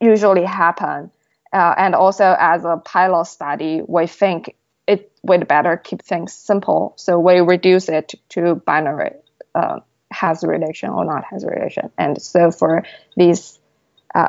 usually 0.00 0.44
happen. 0.44 1.10
Uh, 1.52 1.74
and 1.76 1.94
also 1.94 2.36
as 2.38 2.64
a 2.64 2.76
pilot 2.84 3.26
study, 3.26 3.82
we 3.86 4.06
think 4.06 4.54
it 4.86 5.12
would 5.22 5.48
better 5.48 5.76
keep 5.76 6.02
things 6.02 6.32
simple. 6.32 6.94
So 6.96 7.18
we 7.18 7.40
reduce 7.40 7.88
it 7.88 8.14
to 8.30 8.54
binary, 8.54 9.12
uh, 9.54 9.80
has 10.10 10.44
relation 10.44 10.90
or 10.90 11.04
not 11.04 11.24
has 11.24 11.44
relation. 11.44 11.90
And 11.98 12.20
so 12.20 12.50
for 12.50 12.84
these 13.16 13.58
uh, 14.14 14.28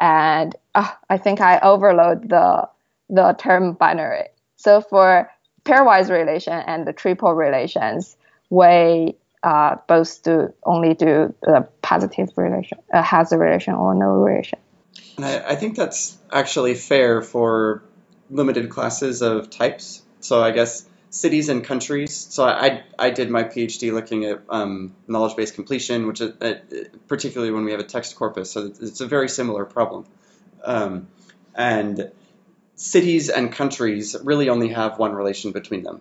and 0.00 0.56
uh, 0.74 0.90
I 1.08 1.18
think 1.18 1.40
I 1.40 1.60
overload 1.60 2.28
the 2.28 2.68
the 3.08 3.34
term 3.38 3.74
binary. 3.74 4.28
So 4.56 4.80
for 4.80 5.30
pairwise 5.64 6.10
relation 6.10 6.52
and 6.52 6.86
the 6.86 6.92
triple 6.92 7.34
relations, 7.34 8.16
we 8.50 9.14
uh, 9.42 9.76
both 9.88 10.22
do 10.22 10.52
only 10.64 10.94
do 10.94 11.34
the 11.42 11.68
positive 11.82 12.30
relation, 12.36 12.78
uh, 12.92 13.02
has 13.02 13.32
a 13.32 13.38
relation 13.38 13.74
or 13.74 13.94
no 13.94 14.06
relation. 14.06 14.58
And 15.16 15.26
I, 15.26 15.50
I 15.50 15.56
think 15.56 15.76
that's 15.76 16.16
actually 16.30 16.74
fair 16.74 17.22
for 17.22 17.82
limited 18.30 18.70
classes 18.70 19.22
of 19.22 19.50
types. 19.50 20.02
So 20.20 20.42
I 20.42 20.52
guess 20.52 20.88
cities 21.10 21.48
and 21.48 21.62
countries. 21.62 22.14
So 22.14 22.44
I, 22.44 22.84
I 22.98 23.10
did 23.10 23.30
my 23.30 23.44
PhD 23.44 23.92
looking 23.92 24.24
at 24.24 24.42
um, 24.48 24.94
knowledge-based 25.06 25.54
completion, 25.54 26.06
which 26.06 26.20
is, 26.20 26.32
uh, 26.40 26.54
particularly 27.08 27.52
when 27.52 27.64
we 27.64 27.72
have 27.72 27.80
a 27.80 27.84
text 27.84 28.16
corpus. 28.16 28.50
So 28.52 28.72
it's 28.80 29.00
a 29.00 29.06
very 29.06 29.28
similar 29.28 29.64
problem. 29.64 30.06
Um, 30.64 31.08
and 31.54 32.10
cities 32.82 33.28
and 33.28 33.52
countries 33.52 34.16
really 34.24 34.48
only 34.48 34.70
have 34.70 34.98
one 34.98 35.12
relation 35.12 35.52
between 35.52 35.84
them. 35.84 36.00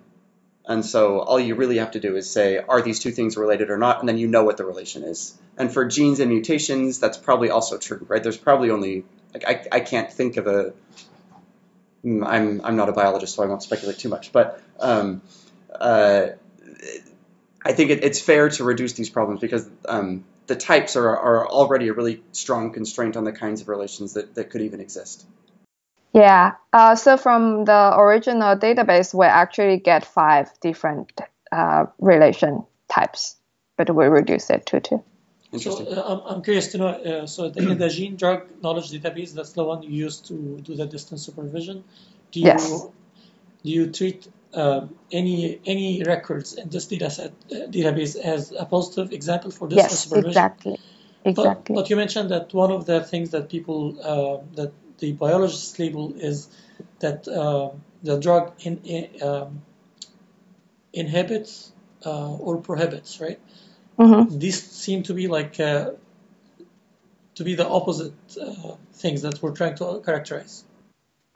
And 0.66 0.84
so 0.84 1.20
all 1.20 1.40
you 1.40 1.54
really 1.54 1.78
have 1.78 1.92
to 1.92 2.00
do 2.00 2.16
is 2.16 2.28
say, 2.28 2.58
are 2.58 2.82
these 2.82 3.00
two 3.00 3.12
things 3.12 3.38
related 3.38 3.70
or 3.70 3.78
not? 3.78 4.00
And 4.00 4.10
then 4.10 4.18
you 4.18 4.28
know 4.28 4.44
what 4.44 4.58
the 4.58 4.66
relation 4.66 5.04
is. 5.04 5.38
And 5.58 5.72
for 5.72 5.86
genes 5.86 6.20
and 6.20 6.32
mutations, 6.32 7.00
that's 7.00 7.20
probably 7.20 7.52
also 7.52 7.78
true, 7.78 8.04
right? 8.10 8.24
There's 8.24 8.38
probably 8.38 8.72
only, 8.72 9.06
like, 9.32 9.48
I, 9.48 9.78
I 9.78 9.80
can't 9.82 10.12
think 10.12 10.38
of 10.38 10.48
a, 10.48 10.74
I'm, 12.04 12.62
I'm 12.64 12.76
not 12.76 12.90
a 12.90 12.94
biologist, 12.94 13.36
so 13.36 13.44
I 13.44 13.46
won't 13.46 13.62
speculate 13.62 14.00
too 14.00 14.10
much. 14.10 14.32
But 14.32 14.60
um, 14.80 15.22
uh, 15.74 16.30
I 17.64 17.74
think 17.74 17.92
it, 17.92 18.04
it's 18.04 18.20
fair 18.20 18.50
to 18.50 18.64
reduce 18.64 18.94
these 18.94 19.12
problems 19.12 19.40
because 19.40 19.70
um, 19.88 20.24
the 20.48 20.56
types 20.56 20.96
are, 20.96 21.16
are 21.16 21.48
already 21.48 21.90
a 21.90 21.94
really 21.94 22.24
strong 22.32 22.74
constraint 22.74 23.18
on 23.18 23.24
the 23.24 23.34
kinds 23.34 23.62
of 23.62 23.68
relations 23.68 24.14
that, 24.14 24.34
that 24.34 24.50
could 24.50 24.62
even 24.62 24.80
exist. 24.80 25.28
Yeah. 26.14 26.54
Uh, 26.74 26.96
so 26.96 27.18
from 27.18 27.66
the 27.66 27.94
original 27.98 28.56
database, 28.58 29.14
we 29.14 29.26
actually 29.26 29.78
get 29.78 30.06
five 30.06 30.52
different 30.62 31.22
uh, 31.52 31.86
relation 32.00 32.66
types, 32.90 33.38
but 33.78 33.94
we 33.96 34.06
reduce 34.08 34.50
it 34.50 34.66
to 34.68 34.80
two. 34.80 35.04
So 35.58 35.76
Interesting. 35.76 35.98
uh, 35.98 36.04
I'm, 36.04 36.36
I'm 36.38 36.42
curious 36.44 36.70
to 36.70 36.78
know. 36.78 36.88
Uh, 36.88 37.28
so 37.28 37.50
the, 37.50 37.76
the 37.76 37.90
gene 37.90 38.16
drug 38.16 38.48
knowledge 38.62 38.92
database, 38.92 39.34
that's 39.34 39.54
the 39.54 39.64
one 39.64 39.84
you 39.84 39.90
use 39.92 40.20
to 40.22 40.60
do 40.64 40.76
the 40.76 40.86
distance 40.86 41.24
supervision. 41.26 41.84
Do 42.32 42.40
you 42.40 42.48
Yes. 42.48 42.88
do 43.64 43.72
you 43.72 43.92
treat 43.92 44.28
um, 44.54 44.96
any 45.12 45.60
any 45.66 46.04
records 46.04 46.54
in 46.54 46.70
this 46.70 46.88
data 46.88 47.10
set 47.10 47.32
uh, 47.52 47.56
database 47.68 48.18
as 48.18 48.52
a 48.54 48.66
positive 48.66 49.12
example 49.14 49.52
for 49.52 49.68
distance 49.68 49.78
Yes, 49.78 50.06
supervision? 50.06 50.30
exactly, 50.30 50.80
But, 51.24 51.36
exactly. 51.38 51.76
but 51.76 51.90
you 51.90 51.96
mentioned 51.98 52.32
that 52.32 52.54
one 52.54 52.72
of 52.72 52.86
the 52.86 53.02
things 53.04 53.32
that 53.32 53.50
people 53.50 53.98
uh, 54.04 54.44
that 54.56 54.74
the 55.02 55.12
biologists 55.12 55.78
label 55.78 56.14
is 56.16 56.48
that 57.00 57.28
uh, 57.28 57.72
the 58.04 58.18
drug 58.18 58.54
in, 58.62 58.78
in, 58.84 59.22
um, 59.22 59.62
inhibits 60.94 61.72
uh, 62.06 62.34
or 62.36 62.58
prohibits, 62.58 63.20
right? 63.20 63.40
hmm 63.98 64.24
These 64.30 64.64
seem 64.64 65.04
to 65.04 65.14
be 65.14 65.28
like 65.28 65.60
uh, 65.60 65.92
to 67.36 67.44
be 67.44 67.56
the 67.56 67.68
opposite 67.68 68.14
uh, 68.40 68.76
things 68.94 69.24
that 69.24 69.42
we're 69.42 69.56
trying 69.56 69.76
to 69.76 70.02
characterize. 70.06 70.64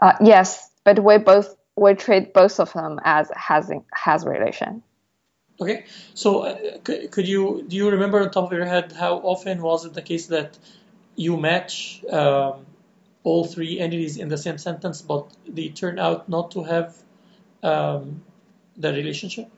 Uh, 0.01 0.13
yes, 0.21 0.69
but 0.83 1.03
we 1.03 1.17
both 1.17 1.55
we 1.75 1.93
treat 1.93 2.33
both 2.33 2.59
of 2.59 2.71
them 2.73 2.99
as 3.03 3.29
has 3.35 3.71
has 3.93 4.25
relation. 4.25 4.83
Okay, 5.59 5.85
so 6.13 6.41
uh, 6.41 6.57
could, 6.83 7.11
could 7.11 7.27
you 7.27 7.65
do 7.67 7.75
you 7.75 7.89
remember 7.89 8.21
on 8.21 8.29
top 8.29 8.45
of 8.45 8.57
your 8.57 8.65
head 8.65 8.91
how 8.91 9.15
often 9.17 9.61
was 9.61 9.85
it 9.85 9.93
the 9.93 10.01
case 10.01 10.27
that 10.27 10.57
you 11.15 11.37
match 11.37 12.03
um, 12.11 12.65
all 13.25 13.43
three 13.43 13.79
entities 13.79 14.17
in 14.17 14.29
the 14.29 14.37
same 14.37 14.57
sentence, 14.57 15.01
but 15.01 15.27
they 15.47 15.69
turn 15.69 15.99
out 15.99 16.29
not 16.29 16.51
to 16.51 16.63
have 16.63 16.95
um, 17.63 18.23
the 18.77 18.93
relationship? 18.93 19.49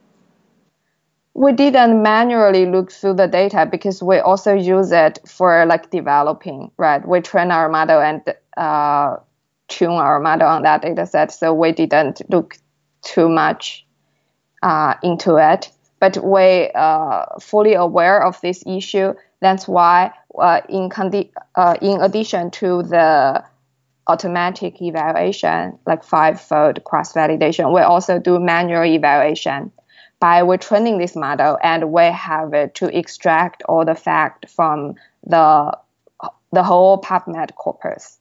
We 1.34 1.51
didn't 1.51 2.01
manually 2.01 2.65
look 2.65 2.91
through 2.91 3.15
the 3.15 3.27
data 3.27 3.67
because 3.69 4.01
we 4.01 4.17
also 4.17 4.53
use 4.53 4.91
it 4.91 5.19
for 5.27 5.65
like 5.67 5.91
developing, 5.91 6.71
right? 6.77 7.08
We 7.08 7.21
train 7.21 7.51
our 7.51 7.69
model 7.69 8.01
and 8.01 8.21
uh, 8.56 9.17
tune 9.67 9.91
our 9.91 10.19
model 10.19 10.47
on 10.47 10.63
that 10.63 10.82
data 10.82 11.06
set, 11.06 11.32
so 11.32 11.53
we 11.53 11.73
didn't 11.73 12.21
look 12.30 12.58
too 13.03 13.30
much 13.30 13.86
uh, 14.63 14.95
into 15.03 15.36
it. 15.36 15.69
But 15.99 16.17
we 16.23 16.71
uh, 16.73 17.25
fully 17.39 17.73
aware 17.73 18.23
of 18.23 18.39
this 18.41 18.63
issue. 18.65 19.13
That's 19.41 19.67
why, 19.67 20.12
uh, 20.39 20.62
in 20.69 20.89
condi- 20.89 21.32
uh, 21.56 21.75
in 21.82 22.01
addition 22.01 22.49
to 22.51 22.82
the 22.84 23.43
automatic 24.08 24.82
evaluation, 24.82 25.78
like 25.86 26.04
five-fold 26.04 26.84
cross-validation, 26.84 27.74
we 27.74 27.82
also 27.82 28.20
do 28.20 28.39
manual 28.39 28.84
evaluation. 28.84 29.72
By 30.20 30.43
we 30.43 30.58
training 30.58 30.98
this 30.98 31.15
model 31.15 31.58
and 31.62 31.91
we 31.91 32.06
have 32.06 32.54
it 32.54 32.74
to 32.76 32.98
extract 32.98 33.62
all 33.63 33.86
the 33.86 33.96
fact 33.96 34.50
from 34.50 34.96
the 35.26 35.78
the 36.54 36.63
whole 36.63 37.00
PubMed 37.02 37.54
corpus, 37.56 38.17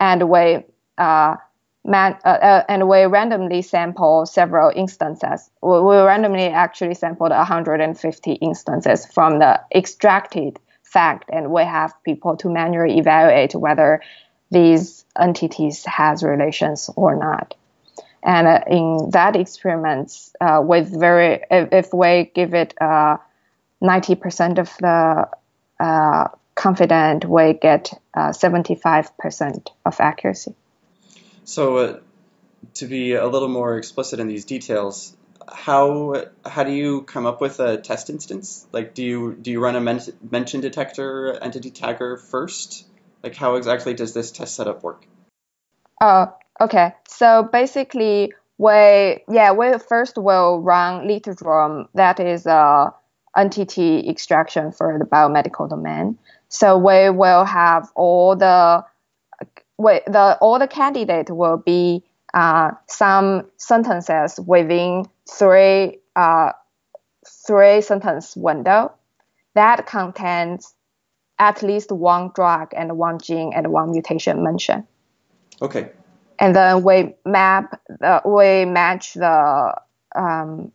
and 0.00 0.28
we 0.28 0.64
uh, 0.96 1.36
man, 1.84 2.16
uh, 2.24 2.28
uh, 2.28 2.64
and 2.68 2.88
we 2.88 3.04
randomly 3.04 3.62
sample 3.62 4.26
several 4.26 4.70
instances. 4.74 5.50
We, 5.62 5.80
we 5.80 5.96
randomly 5.96 6.46
actually 6.46 6.94
sampled 6.94 7.30
150 7.30 8.32
instances 8.32 9.06
from 9.06 9.38
the 9.38 9.60
extracted 9.74 10.58
fact, 10.82 11.30
and 11.32 11.50
we 11.50 11.64
have 11.64 11.92
people 12.04 12.36
to 12.38 12.48
manually 12.48 12.98
evaluate 12.98 13.54
whether 13.54 14.00
these 14.50 15.04
entities 15.18 15.84
has 15.84 16.22
relations 16.22 16.90
or 16.96 17.16
not. 17.16 17.54
And 18.22 18.46
uh, 18.46 18.60
in 18.66 19.10
that 19.10 19.36
experiments, 19.36 20.32
uh, 20.40 20.60
with 20.62 20.88
very, 20.88 21.42
if, 21.50 21.72
if 21.72 21.94
we 21.94 22.30
give 22.34 22.54
it 22.54 22.74
uh, 22.80 23.18
90% 23.82 24.58
of 24.58 24.76
the 24.78 25.28
uh, 25.78 26.28
confident, 26.54 27.24
we 27.24 27.52
get 27.52 27.92
uh, 28.14 28.30
75% 28.30 29.68
of 29.86 30.00
accuracy. 30.00 30.54
So, 31.44 32.00
to 32.74 32.86
be 32.86 33.14
a 33.14 33.26
little 33.26 33.48
more 33.48 33.78
explicit 33.78 34.18
in 34.20 34.26
these 34.26 34.44
details, 34.44 35.16
how 35.50 36.26
how 36.44 36.64
do 36.64 36.72
you 36.72 37.02
come 37.02 37.24
up 37.24 37.40
with 37.40 37.60
a 37.60 37.78
test 37.78 38.10
instance? 38.10 38.66
Like, 38.72 38.94
do 38.94 39.04
you 39.04 39.34
do 39.40 39.50
you 39.50 39.60
run 39.60 39.76
a 39.76 39.80
men- 39.80 40.12
mention 40.30 40.60
detector 40.60 41.32
entity 41.40 41.70
tagger 41.70 42.20
first? 42.20 42.86
Like, 43.22 43.34
how 43.34 43.56
exactly 43.56 43.94
does 43.94 44.14
this 44.14 44.30
test 44.30 44.54
setup 44.54 44.82
work? 44.82 45.06
Uh, 46.00 46.26
okay. 46.60 46.94
So 47.08 47.48
basically, 47.52 48.32
we 48.58 49.24
yeah 49.28 49.52
we 49.52 49.78
first 49.78 50.16
will 50.16 50.60
run 50.60 51.06
Literome. 51.06 51.88
That 51.94 52.20
is 52.20 52.46
a 52.46 52.92
entity 53.36 54.08
extraction 54.08 54.72
for 54.72 54.98
the 54.98 55.04
biomedical 55.04 55.68
domain. 55.68 56.18
So 56.48 56.76
we 56.78 57.10
will 57.10 57.44
have 57.44 57.88
all 57.94 58.36
the 58.36 58.84
we, 59.76 60.00
the 60.06 60.38
all 60.40 60.58
the 60.58 60.68
candidate 60.68 61.30
will 61.30 61.56
be 61.58 62.04
uh, 62.34 62.72
some 62.86 63.46
sentences 63.56 64.40
within 64.44 65.04
three 65.30 65.98
uh, 66.16 66.52
three 67.46 67.80
sentence 67.80 68.36
window 68.36 68.92
that 69.54 69.86
contains 69.86 70.74
at 71.38 71.62
least 71.62 71.92
one 71.92 72.30
drug 72.34 72.72
and 72.76 72.96
one 72.96 73.18
gene 73.18 73.52
and 73.54 73.68
one 73.68 73.90
mutation 73.90 74.42
mentioned 74.42 74.84
Okay. 75.60 75.90
and 76.38 76.54
then 76.54 76.82
we 76.82 77.14
map 77.24 77.80
the 77.88 78.22
we 78.24 78.64
match 78.64 79.14
the 79.14 79.74
um, 80.14 80.72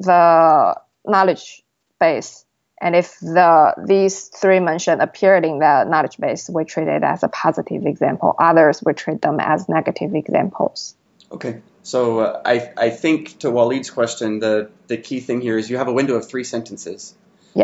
the 0.00 0.76
knowledge 1.06 1.62
base 2.00 2.44
and 2.80 2.96
if 2.96 3.18
the 3.20 3.74
these 3.86 4.28
three 4.28 4.60
mentioned 4.60 5.00
appeared 5.00 5.44
in 5.44 5.58
the 5.58 5.84
knowledge 5.84 6.18
base 6.18 6.50
we 6.50 6.64
treat 6.64 6.88
it 6.88 7.02
as 7.02 7.22
a 7.22 7.28
positive 7.28 7.86
example 7.86 8.34
others 8.38 8.82
we 8.84 8.92
treat 8.92 9.22
them 9.22 9.38
as 9.40 9.68
negative 9.68 10.14
examples 10.14 10.96
Okay. 11.34 11.60
So 11.82 12.20
uh, 12.20 12.42
I 12.44 12.72
I 12.76 12.90
think 12.90 13.38
to 13.40 13.48
Waleed's 13.48 13.90
question, 13.90 14.38
the 14.38 14.70
the 14.86 14.96
key 14.96 15.20
thing 15.20 15.40
here 15.40 15.58
is 15.58 15.68
you 15.68 15.76
have 15.78 15.88
a 15.88 15.92
window 15.92 16.14
of 16.14 16.28
three 16.28 16.44
sentences. 16.44 17.14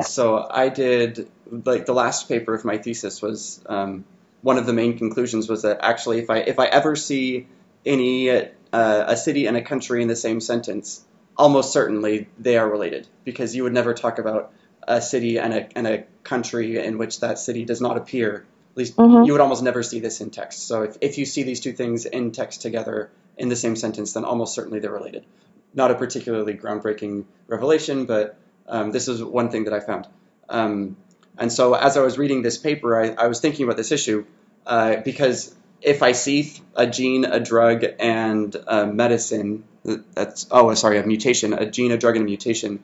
So 0.03 0.47
I 0.49 0.69
did 0.69 1.29
like 1.51 1.87
the 1.87 1.95
last 1.95 2.29
paper 2.29 2.55
of 2.55 2.65
my 2.65 2.79
thesis 2.79 3.21
was 3.21 3.61
um, 3.67 4.05
one 4.43 4.57
of 4.59 4.67
the 4.67 4.73
main 4.73 4.97
conclusions 4.97 5.49
was 5.49 5.63
that 5.63 5.81
actually 5.83 6.21
if 6.21 6.31
I 6.31 6.39
if 6.39 6.59
I 6.59 6.67
ever 6.67 6.97
see 6.97 7.47
any 7.85 8.31
uh, 8.31 8.45
a 8.73 9.17
city 9.17 9.47
and 9.47 9.57
a 9.57 9.63
country 9.63 10.03
in 10.03 10.09
the 10.09 10.17
same 10.17 10.41
sentence, 10.41 11.05
almost 11.37 11.73
certainly 11.73 12.29
they 12.39 12.57
are 12.57 12.69
related 12.69 13.07
because 13.25 13.55
you 13.57 13.65
would 13.65 13.73
never 13.73 13.95
talk 13.95 14.19
about 14.19 14.53
a 14.87 15.01
city 15.01 15.39
and 15.39 15.53
a 15.53 15.69
and 15.77 15.87
a 15.87 16.05
country 16.23 16.79
in 16.79 16.99
which 16.99 17.21
that 17.21 17.39
city 17.39 17.65
does 17.65 17.81
not 17.81 17.97
appear. 17.97 18.47
At 18.73 18.77
least 18.77 18.97
Mhm. 18.97 19.27
you 19.27 19.33
would 19.33 19.41
almost 19.41 19.63
never 19.63 19.83
see 19.83 19.99
this 19.99 20.21
in 20.21 20.31
text. 20.31 20.67
So 20.69 20.83
if, 20.83 20.97
if 21.01 21.19
you 21.19 21.27
see 21.27 21.43
these 21.43 21.61
two 21.61 21.73
things 21.73 22.07
in 22.07 22.31
text 22.31 22.63
together 22.63 23.11
in 23.37 23.49
the 23.49 23.57
same 23.57 23.75
sentence, 23.75 24.13
then 24.13 24.25
almost 24.25 24.55
certainly 24.55 24.79
they're 24.79 24.93
related. 24.93 25.25
Not 25.75 25.91
a 25.91 25.95
particularly 25.97 26.55
groundbreaking 26.55 27.25
revelation, 27.49 28.05
but 28.07 28.37
um, 28.71 28.93
this 28.93 29.09
is 29.09 29.23
one 29.23 29.51
thing 29.51 29.65
that 29.65 29.75
I 29.75 29.81
found. 29.81 30.07
Um, 30.49 30.97
and 31.37 31.53
so 31.53 31.75
as 31.75 31.97
I 31.97 32.01
was 32.01 32.19
reading 32.19 32.43
this 32.43 32.57
paper, 32.57 32.99
I, 32.99 33.25
I 33.25 33.27
was 33.27 33.41
thinking 33.41 33.65
about 33.65 33.77
this 33.77 33.93
issue 33.93 34.25
uh, 34.67 34.97
because 34.97 35.55
if 35.83 36.03
I 36.03 36.13
see 36.13 36.53
a 36.75 36.87
gene, 36.87 37.25
a 37.25 37.41
drug, 37.41 37.85
and 37.99 38.55
a 38.67 38.87
medicine, 38.87 39.65
that's, 40.15 40.47
oh, 40.51 40.73
sorry, 40.75 40.99
a 40.99 41.07
mutation, 41.07 41.53
a 41.53 41.71
gene, 41.71 41.91
a 41.91 41.99
drug, 41.99 42.17
and 42.17 42.23
a 42.23 42.27
mutation 42.27 42.83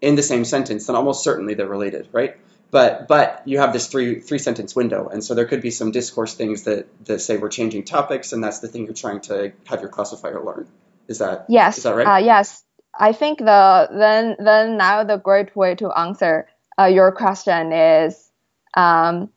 in 0.00 0.14
the 0.14 0.22
same 0.22 0.44
sentence, 0.44 0.86
then 0.86 0.96
almost 0.96 1.24
certainly 1.24 1.54
they're 1.54 1.66
related, 1.66 2.08
right? 2.12 2.36
But 2.70 3.06
but 3.08 3.42
you 3.46 3.58
have 3.58 3.72
this 3.72 3.86
three 3.86 4.20
three 4.20 4.38
sentence 4.38 4.74
window, 4.74 5.08
and 5.08 5.24
so 5.24 5.34
there 5.34 5.46
could 5.46 5.62
be 5.62 5.70
some 5.70 5.92
discourse 5.92 6.34
things 6.34 6.64
that, 6.64 6.88
that 7.06 7.20
say 7.20 7.36
we're 7.36 7.48
changing 7.48 7.84
topics, 7.84 8.32
and 8.32 8.42
that's 8.42 8.58
the 8.58 8.68
thing 8.68 8.84
you're 8.84 8.94
trying 8.94 9.20
to 9.22 9.52
have 9.66 9.80
your 9.80 9.88
classifier 9.88 10.42
learn. 10.42 10.66
Is 11.06 11.18
that 11.18 11.46
yes 11.48 11.78
Is 11.78 11.84
that 11.84 11.94
right? 11.94 12.06
uh, 12.06 12.18
yes 12.18 12.64
i 12.98 13.12
think 13.12 13.38
the 13.38 13.88
then 13.92 14.36
then 14.38 14.76
now 14.76 15.04
the 15.04 15.16
great 15.16 15.54
way 15.56 15.74
to 15.74 15.90
answer 15.98 16.48
uh, 16.78 16.84
your 16.84 17.10
question 17.12 17.72
is 17.72 18.30
um, 18.74 19.30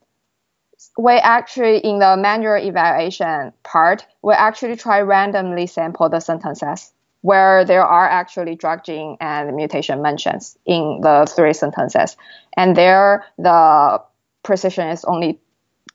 we 0.97 1.13
actually 1.13 1.77
in 1.77 1.99
the 1.99 2.17
manual 2.17 2.57
evaluation 2.57 3.53
part 3.63 4.05
we 4.21 4.33
actually 4.33 4.75
try 4.75 4.99
randomly 5.01 5.67
sample 5.67 6.09
the 6.09 6.19
sentences 6.19 6.91
where 7.21 7.65
there 7.65 7.83
are 7.85 8.07
actually 8.07 8.55
drug 8.55 8.83
gene 8.83 9.17
and 9.19 9.55
mutation 9.55 10.01
mentions 10.01 10.57
in 10.65 10.99
the 11.01 11.31
three 11.35 11.53
sentences. 11.53 12.15
And 12.55 12.75
there 12.75 13.25
the 13.37 14.01
precision 14.43 14.87
is 14.89 15.03
only 15.03 15.39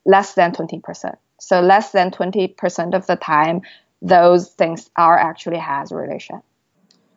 less 0.04 0.34
than 0.34 0.52
20% 0.52 1.16
so 1.40 1.60
less 1.60 1.92
than 1.92 2.10
20% 2.10 2.94
of 2.94 3.06
the 3.06 3.16
time 3.16 3.62
those 4.02 4.50
things 4.50 4.90
are 4.96 5.18
actually 5.18 5.56
has 5.56 5.90
relation 5.90 6.42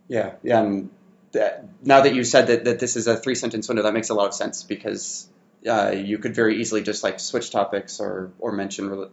Yeah, 0.08 0.34
yeah. 0.43 0.62
And 0.62 0.89
that, 1.32 1.65
now 1.84 2.02
that 2.02 2.15
you 2.15 2.24
said 2.24 2.48
that, 2.48 2.65
that 2.65 2.80
this 2.80 2.96
is 2.96 3.08
a 3.08 3.17
three 3.17 3.36
sentence 3.36 3.67
window, 3.67 3.84
that 3.84 3.93
makes 3.93 4.10
a 4.10 4.13
lot 4.13 4.28
of 4.28 4.34
sense 4.34 4.63
because 4.63 5.28
uh, 5.67 5.91
you 5.91 6.17
could 6.17 6.36
very 6.36 6.62
easily 6.62 6.82
just 6.82 7.04
like 7.04 7.20
switch 7.20 7.52
topics 7.52 8.00
or 8.00 8.32
or 8.39 8.52
mention 8.52 9.10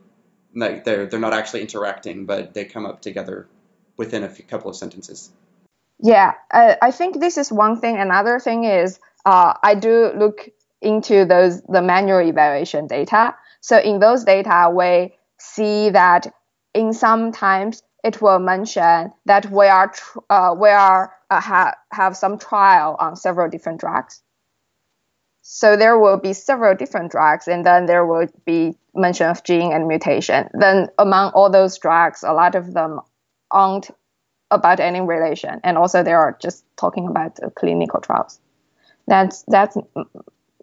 like 0.55 0.85
they're 0.85 1.07
they're 1.07 1.21
not 1.21 1.35
actually 1.35 1.63
interacting, 1.63 2.27
but 2.27 2.55
they 2.55 2.65
come 2.65 2.87
up 2.87 3.01
together 3.01 3.49
within 3.97 4.25
a 4.25 4.29
few, 4.29 4.45
couple 4.45 4.71
of 4.71 4.77
sentences. 4.77 5.31
Yeah, 6.01 6.35
I, 6.53 6.77
I 6.83 6.91
think 6.91 7.21
this 7.21 7.39
is 7.39 7.51
one 7.51 7.81
thing. 7.81 7.97
Another 7.97 8.39
thing 8.39 8.65
is 8.65 8.99
uh, 9.25 9.55
I 9.63 9.75
do 9.75 10.13
look 10.17 10.49
into 10.81 11.25
those 11.25 11.63
the 11.63 11.83
manual 11.83 12.21
evaluation 12.21 12.87
data. 12.87 13.35
So 13.61 13.79
in 13.79 13.99
those 13.99 14.25
data, 14.25 14.71
we 14.73 15.15
see 15.39 15.91
that 15.91 16.33
in 16.75 16.93
some 16.93 17.33
times 17.33 17.83
it 18.05 18.21
will 18.21 18.39
mention 18.39 19.13
that 19.25 19.51
we 19.51 19.67
are 19.67 19.93
uh, 20.29 20.55
we 20.57 20.69
are 20.69 21.13
uh, 21.31 21.41
ha- 21.41 21.75
have 21.91 22.17
some 22.17 22.39
trial 22.39 22.97
on 23.01 23.17
several 23.17 23.49
different 23.49 23.81
drugs. 23.81 24.23
So 25.41 25.77
there 25.77 25.99
will 25.99 26.19
be 26.19 26.35
several 26.35 26.75
different 26.77 27.11
drugs, 27.11 27.49
and 27.49 27.65
then 27.65 27.87
there 27.87 28.07
will 28.07 28.29
be 28.45 28.77
mention 28.95 29.29
of 29.29 29.43
gene 29.43 29.73
and 29.73 29.89
mutation. 29.89 30.49
Then 30.53 30.89
among 30.99 31.33
all 31.33 31.51
those 31.51 31.79
drugs, 31.79 32.23
a 32.23 32.33
lot 32.33 32.55
of 32.55 32.73
them 32.73 33.01
aren't 33.51 33.91
about 34.51 34.81
any 34.81 35.01
relation, 35.01 35.61
and 35.65 35.79
also 35.79 36.03
they 36.03 36.13
are 36.13 36.37
just 36.41 36.65
talking 36.77 37.09
about 37.09 37.39
clinical 37.57 38.01
trials. 38.01 38.39
That's 39.07 39.45
that's 39.49 39.77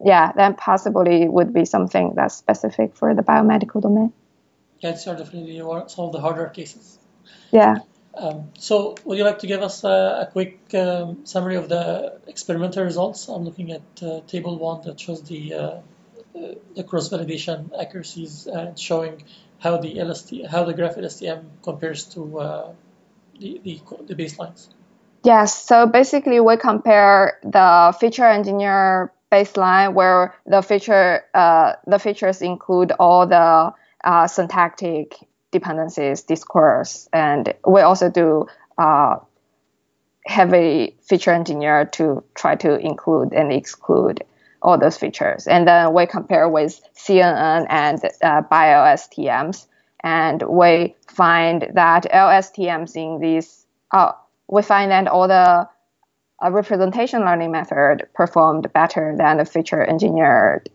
yeah, 0.03 0.31
that 0.33 0.57
possibly 0.57 1.27
would 1.27 1.53
be 1.53 1.65
something 1.65 2.13
that's 2.15 2.35
specific 2.35 2.95
for 2.95 3.15
the 3.15 3.23
biomedical 3.23 3.81
domain. 3.81 4.13
That's 4.81 5.03
some 5.03 6.05
of 6.05 6.11
the 6.11 6.19
harder 6.19 6.47
cases. 6.47 6.97
Yeah. 7.51 7.79
Um, 8.13 8.49
so, 8.57 8.95
would 9.05 9.17
you 9.17 9.23
like 9.23 9.39
to 9.39 9.47
give 9.47 9.61
us 9.61 9.83
a, 9.83 10.27
a 10.27 10.29
quick 10.31 10.59
um, 10.73 11.25
summary 11.25 11.55
of 11.55 11.69
the 11.69 12.19
experimental 12.27 12.83
results? 12.83 13.29
I'm 13.29 13.43
looking 13.43 13.71
at 13.71 13.81
uh, 14.03 14.19
table 14.27 14.57
one 14.57 14.81
that 14.83 14.99
shows 14.99 15.21
the 15.23 15.53
uh, 15.53 15.59
uh, 15.59 15.81
the 16.75 16.83
cross 16.83 17.09
validation 17.09 17.71
accuracies 17.79 18.47
and 18.47 18.77
showing 18.77 19.23
how 19.59 19.77
the 19.77 20.01
LST 20.01 20.45
how 20.49 20.65
the 20.65 20.73
graph 20.73 20.95
LSTM 20.95 21.43
compares 21.63 22.05
to 22.15 22.39
uh, 22.39 22.73
the, 23.39 23.61
the 23.63 23.81
the 24.07 24.15
baselines. 24.15 24.67
Yes. 25.23 25.65
So 25.65 25.85
basically, 25.85 26.39
we 26.39 26.57
compare 26.57 27.39
the 27.43 27.95
feature 27.99 28.25
engineer 28.25 29.13
baseline 29.31 29.93
where 29.93 30.35
the 30.45 30.61
feature 30.61 31.23
uh, 31.33 31.73
the 31.87 31.99
features 31.99 32.41
include 32.41 32.91
all 32.99 33.27
the 33.27 33.73
uh, 34.03 34.27
syntactic 34.27 35.17
dependencies, 35.51 36.23
discourse, 36.23 37.07
and 37.13 37.53
we 37.65 37.81
also 37.81 38.09
do 38.09 38.47
uh, 38.77 39.17
heavy 40.25 40.97
feature 41.01 41.31
engineer 41.31 41.85
to 41.85 42.23
try 42.35 42.55
to 42.55 42.77
include 42.77 43.33
and 43.33 43.51
exclude 43.51 44.23
all 44.61 44.77
those 44.77 44.97
features. 44.97 45.47
And 45.47 45.67
then 45.67 45.93
we 45.93 46.05
compare 46.05 46.47
with 46.47 46.79
CNN 46.95 47.65
and 47.69 47.99
uh, 48.21 48.41
Bi-LSTMs, 48.41 49.65
and 50.03 50.41
we 50.43 50.95
find 51.07 51.67
that 51.73 52.03
LSTMs 52.11 52.95
in 52.95 53.19
these, 53.19 53.65
uh, 53.91 54.13
we 54.47 54.61
find 54.61 54.91
that 54.91 55.07
all 55.07 55.27
the 55.27 55.67
uh, 56.43 56.51
representation 56.51 57.21
learning 57.21 57.51
method 57.51 58.07
performed 58.13 58.71
better 58.73 59.15
than 59.17 59.37
the 59.37 59.45
feature 59.45 59.83
engineered 59.83 60.69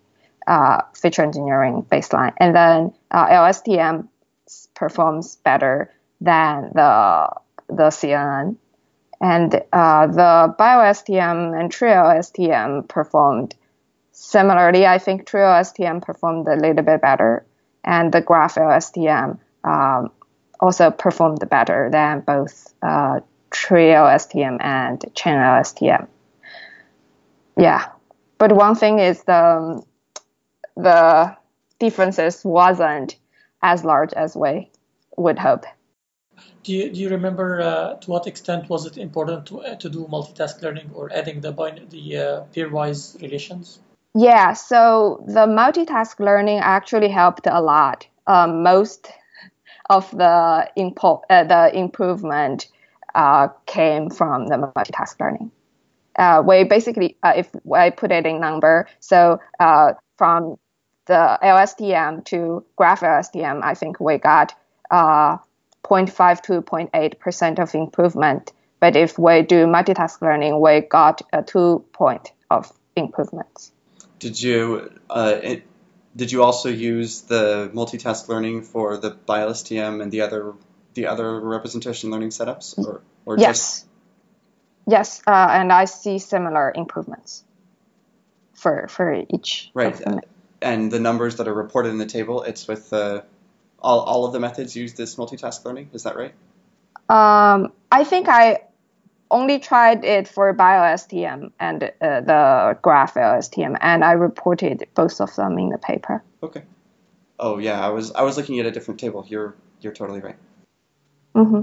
uh, 0.47 0.83
feature 0.95 1.23
engineering 1.23 1.85
baseline. 1.91 2.33
And 2.39 2.55
then 2.55 2.93
uh, 3.11 3.27
LSTM 3.27 4.09
performs 4.75 5.37
better 5.37 5.93
than 6.21 6.71
the 6.75 7.29
the 7.69 7.91
CNN. 7.91 8.57
And 9.21 9.55
uh, 9.73 10.07
the 10.09 10.55
Bi-LSTM 10.59 11.59
and 11.59 11.73
tree-LSTM 11.73 12.87
performed 12.87 13.55
similarly. 14.13 14.87
I 14.87 14.99
think 14.99 15.27
tree-LSTM 15.27 16.03
performed 16.03 16.47
a 16.49 16.57
little 16.57 16.85
bit 16.85 17.01
better, 17.01 17.47
and 17.83 18.13
the 18.13 18.21
graph-LSTM 18.21 19.39
um, 19.65 20.11
also 20.61 20.91
performed 20.91 21.49
better 21.49 21.89
than 21.91 22.21
both 22.21 22.75
uh, 22.83 23.21
tree-LSTM 23.51 24.59
and 24.61 25.05
chain-LSTM. 25.15 26.09
Yeah, 27.57 27.89
but 28.39 28.53
one 28.53 28.75
thing 28.75 28.99
is 28.99 29.23
the 29.25 29.83
the 30.77 31.37
differences 31.79 32.45
wasn't 32.45 33.17
as 33.63 33.85
large 33.85 34.13
as 34.13 34.37
we 34.37 34.71
would 35.17 35.39
hope. 35.39 35.65
Do 36.65 36.73
you, 36.73 36.91
do 36.91 37.01
you 37.01 37.09
remember 37.09 37.61
uh, 37.61 37.95
to 37.95 38.11
what 38.11 38.27
extent 38.27 38.69
was 38.69 38.87
it 38.87 38.99
important 38.99 39.47
to, 39.47 39.61
uh, 39.61 39.77
to 39.77 39.89
do 39.89 40.07
multitask 40.11 40.61
learning 40.63 40.91
or 40.93 41.11
adding 41.13 41.41
the, 41.41 41.53
the 41.91 42.17
uh, 42.17 42.45
pairwise 42.55 43.21
relations? 43.23 43.79
Yeah, 44.15 44.53
so 44.53 45.25
the 45.27 45.47
multitask 45.47 46.19
learning 46.19 46.59
actually 46.59 47.09
helped 47.09 47.47
a 47.47 47.61
lot. 47.61 48.07
Um, 48.27 48.63
most 48.63 49.11
of 49.89 50.11
the, 50.11 50.69
impo- 50.77 51.23
uh, 51.31 51.45
the 51.45 51.77
improvement 51.77 52.69
uh, 53.15 53.49
came 53.67 54.11
from 54.11 54.49
the 54.49 54.57
multitask 54.57 55.21
learning. 55.21 55.53
Uh, 56.19 56.43
we 56.47 56.65
basically, 56.65 57.17
if 57.25 57.49
I 57.73 57.91
put 57.91 58.11
it 58.11 58.27
in 58.27 58.41
number, 58.41 58.89
so 59.01 59.39
from 60.17 60.57
the 61.07 61.39
LSTM 61.43 62.25
to 62.27 62.65
graph 62.77 63.01
LSTM, 63.01 63.63
I 63.63 63.75
think 63.75 63.99
we 64.01 64.19
got 64.19 64.55
uh, 64.91 65.39
0.5 65.85 66.43
to 66.43 66.63
0.8% 66.63 67.59
of 67.59 67.75
improvement. 67.75 68.53
But 68.81 68.97
if 68.97 69.19
we 69.19 69.43
do 69.43 69.67
multitask 69.67 70.21
learning, 70.21 70.61
we 70.61 70.81
got 70.81 71.23
a 71.33 71.43
two 71.43 71.85
point 71.93 72.33
of 72.51 72.71
improvements. 72.95 73.73
Did 74.19 74.41
you 74.41 74.93
uh, 75.09 75.39
it, 75.43 75.63
did 76.15 76.33
you 76.33 76.43
also 76.43 76.69
use 76.69 77.23
the 77.23 77.71
multitask 77.75 78.29
learning 78.29 78.63
for 78.63 78.97
the 78.97 79.11
Bi-LSTM 79.11 80.03
and 80.03 80.11
the 80.11 80.23
other 80.23 80.55
the 80.95 81.07
other 81.07 81.41
representation 81.41 82.11
learning 82.11 82.31
setups, 82.31 82.79
or, 82.79 83.03
or 83.27 83.39
yes, 83.39 83.47
just... 83.47 83.87
yes, 84.87 85.23
uh, 85.27 85.49
and 85.51 85.71
I 85.71 85.85
see 85.85 86.19
similar 86.19 86.73
improvements 86.75 87.45
for 88.55 88.89
for 88.89 89.25
each. 89.29 89.71
Right 89.75 89.95
and 90.63 90.91
the 90.91 91.01
numbers 91.01 91.37
that 91.37 91.49
are 91.49 91.55
reported 91.55 91.91
in 91.91 91.99
the 91.99 92.07
table, 92.07 92.43
it's 92.43 92.67
with 92.67 92.93
uh, 92.93 93.23
all, 93.79 94.01
all 94.01 94.25
of 94.25 94.33
the 94.33 94.41
methods 94.41 94.77
use 94.77 94.95
this 94.95 95.17
multitask 95.17 95.65
learning. 95.65 95.91
Is 95.93 96.05
that 96.05 96.17
right? 96.17 96.35
Um, 97.09 97.73
I 97.91 98.05
think 98.05 98.29
I 98.29 98.63
only 99.31 99.59
tried 99.59 100.05
it 100.05 100.29
for 100.29 100.53
Bi-LSTM 100.53 101.53
and 101.59 101.83
uh, 101.83 102.21
the 102.21 102.79
graph 102.83 103.15
LSTM, 103.15 103.77
and 103.81 104.05
I 104.05 104.13
reported 104.13 104.89
both 104.95 105.21
of 105.21 105.35
them 105.37 105.59
in 105.59 105.71
the 105.71 105.79
paper. 105.79 106.23
Okay. 106.43 106.63
Oh 107.39 107.59
yeah, 107.59 107.85
I 107.85 107.91
was 107.91 108.13
I 108.13 108.23
was 108.23 108.37
looking 108.37 108.61
at 108.61 108.67
a 108.67 108.71
different 108.71 108.99
table. 109.01 109.25
You're 109.29 109.55
you're 109.81 109.93
totally 109.93 110.21
right. 110.21 110.37
Mm-hmm. 111.35 111.63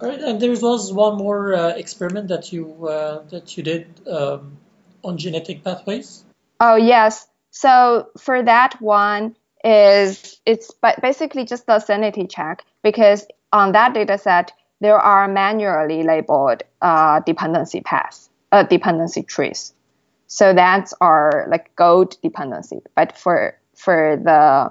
All 0.00 0.08
right, 0.08 0.20
and 0.20 0.40
there 0.40 0.50
was 0.50 0.92
one 0.92 1.16
more 1.16 1.54
uh, 1.54 1.68
experiment 1.68 2.28
that 2.28 2.52
you 2.52 2.88
uh, 2.88 3.22
that 3.30 3.56
you 3.56 3.62
did 3.62 3.86
um, 4.08 4.56
on 5.04 5.18
genetic 5.18 5.62
pathways. 5.62 6.24
Oh 6.62 6.76
yes. 6.76 7.26
So 7.50 8.06
for 8.16 8.40
that 8.40 8.80
one 8.80 9.34
is 9.64 10.40
it's 10.46 10.70
basically 11.02 11.44
just 11.44 11.64
a 11.66 11.80
sanity 11.80 12.28
check 12.28 12.64
because 12.84 13.26
on 13.52 13.72
that 13.72 13.94
data 13.94 14.16
set 14.16 14.52
there 14.80 14.96
are 14.96 15.26
manually 15.26 16.04
labeled 16.04 16.62
uh, 16.80 17.18
dependency 17.26 17.80
paths, 17.80 18.30
uh, 18.52 18.62
dependency 18.62 19.24
trees. 19.24 19.74
So 20.28 20.54
that's 20.54 20.94
our 21.00 21.48
like 21.50 21.74
gold 21.74 22.16
dependency. 22.22 22.80
But 22.94 23.18
for 23.18 23.58
for 23.74 24.16
the 24.22 24.70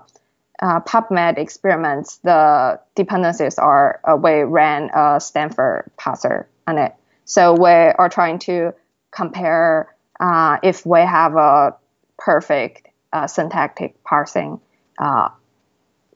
uh, 0.65 0.79
PubMed 0.81 1.37
experiments, 1.37 2.19
the 2.23 2.79
dependencies 2.95 3.59
are 3.59 3.99
uh, 4.05 4.15
we 4.15 4.43
ran 4.43 4.91
a 4.93 5.19
Stanford 5.19 5.91
parser 5.99 6.45
on 6.67 6.77
it. 6.77 6.95
So 7.25 7.53
we 7.53 7.69
are 7.69 8.07
trying 8.07 8.39
to 8.39 8.73
compare 9.11 9.93
uh, 10.21 10.57
if 10.63 10.85
we 10.85 10.99
have 10.99 11.35
a 11.35 11.75
perfect 12.23 12.87
uh, 13.13 13.27
syntactic 13.27 14.03
parsing 14.03 14.59
uh, 14.99 15.29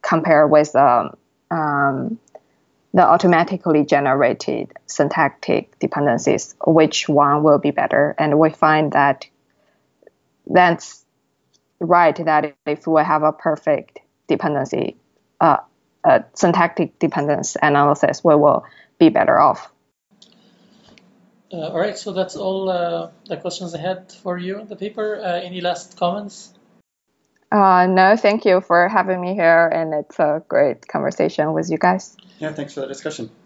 compared 0.02 0.52
with 0.52 0.76
um, 0.76 1.16
um, 1.52 2.20
the 2.94 3.02
automatically 3.02 3.84
generated 3.84 4.72
syntactic 4.86 5.78
dependencies, 5.80 6.56
which 6.66 7.10
one 7.10 7.44
will 7.44 7.58
be 7.58 7.72
better? 7.72 8.16
And 8.18 8.40
we 8.40 8.52
find 8.52 8.94
that 8.94 9.28
that's 10.48 11.04
right 11.80 12.16
that 12.24 12.56
if 12.66 12.88
we 12.88 13.02
have 13.02 13.24
a 13.24 13.34
perfect 13.34 14.00
dependency, 14.28 14.96
uh, 15.42 15.58
syntactic 16.34 16.98
dependence 17.00 17.58
analysis, 17.62 18.24
we 18.24 18.36
will 18.36 18.64
be 19.00 19.10
better 19.10 19.40
off. 19.40 19.72
Uh, 21.56 21.70
all 21.70 21.80
right, 21.80 21.98
so 21.98 22.12
that's 22.12 22.36
all 22.36 22.70
uh, 22.70 23.12
the 23.28 23.38
questions 23.38 23.74
I 23.74 23.78
had 23.78 24.12
for 24.12 24.38
you 24.38 24.60
in 24.60 24.68
the 24.68 24.76
paper. 24.76 25.16
Uh, 25.16 25.40
any 25.40 25.62
last 25.62 25.98
comments? 25.98 26.54
Uh, 27.50 27.88
no, 27.88 28.18
thank 28.18 28.44
you 28.44 28.60
for 28.60 28.90
having 28.90 29.22
me 29.22 29.36
here, 29.36 29.68
and 29.68 29.94
it's 29.94 30.20
a 30.20 30.44
great 30.50 30.86
conversation 30.86 31.54
with 31.54 31.70
you 31.72 31.78
guys. 31.78 32.18
Yeah, 32.40 32.52
thanks 32.52 32.74
for 32.74 32.82
the 32.82 32.88
discussion. 32.88 33.30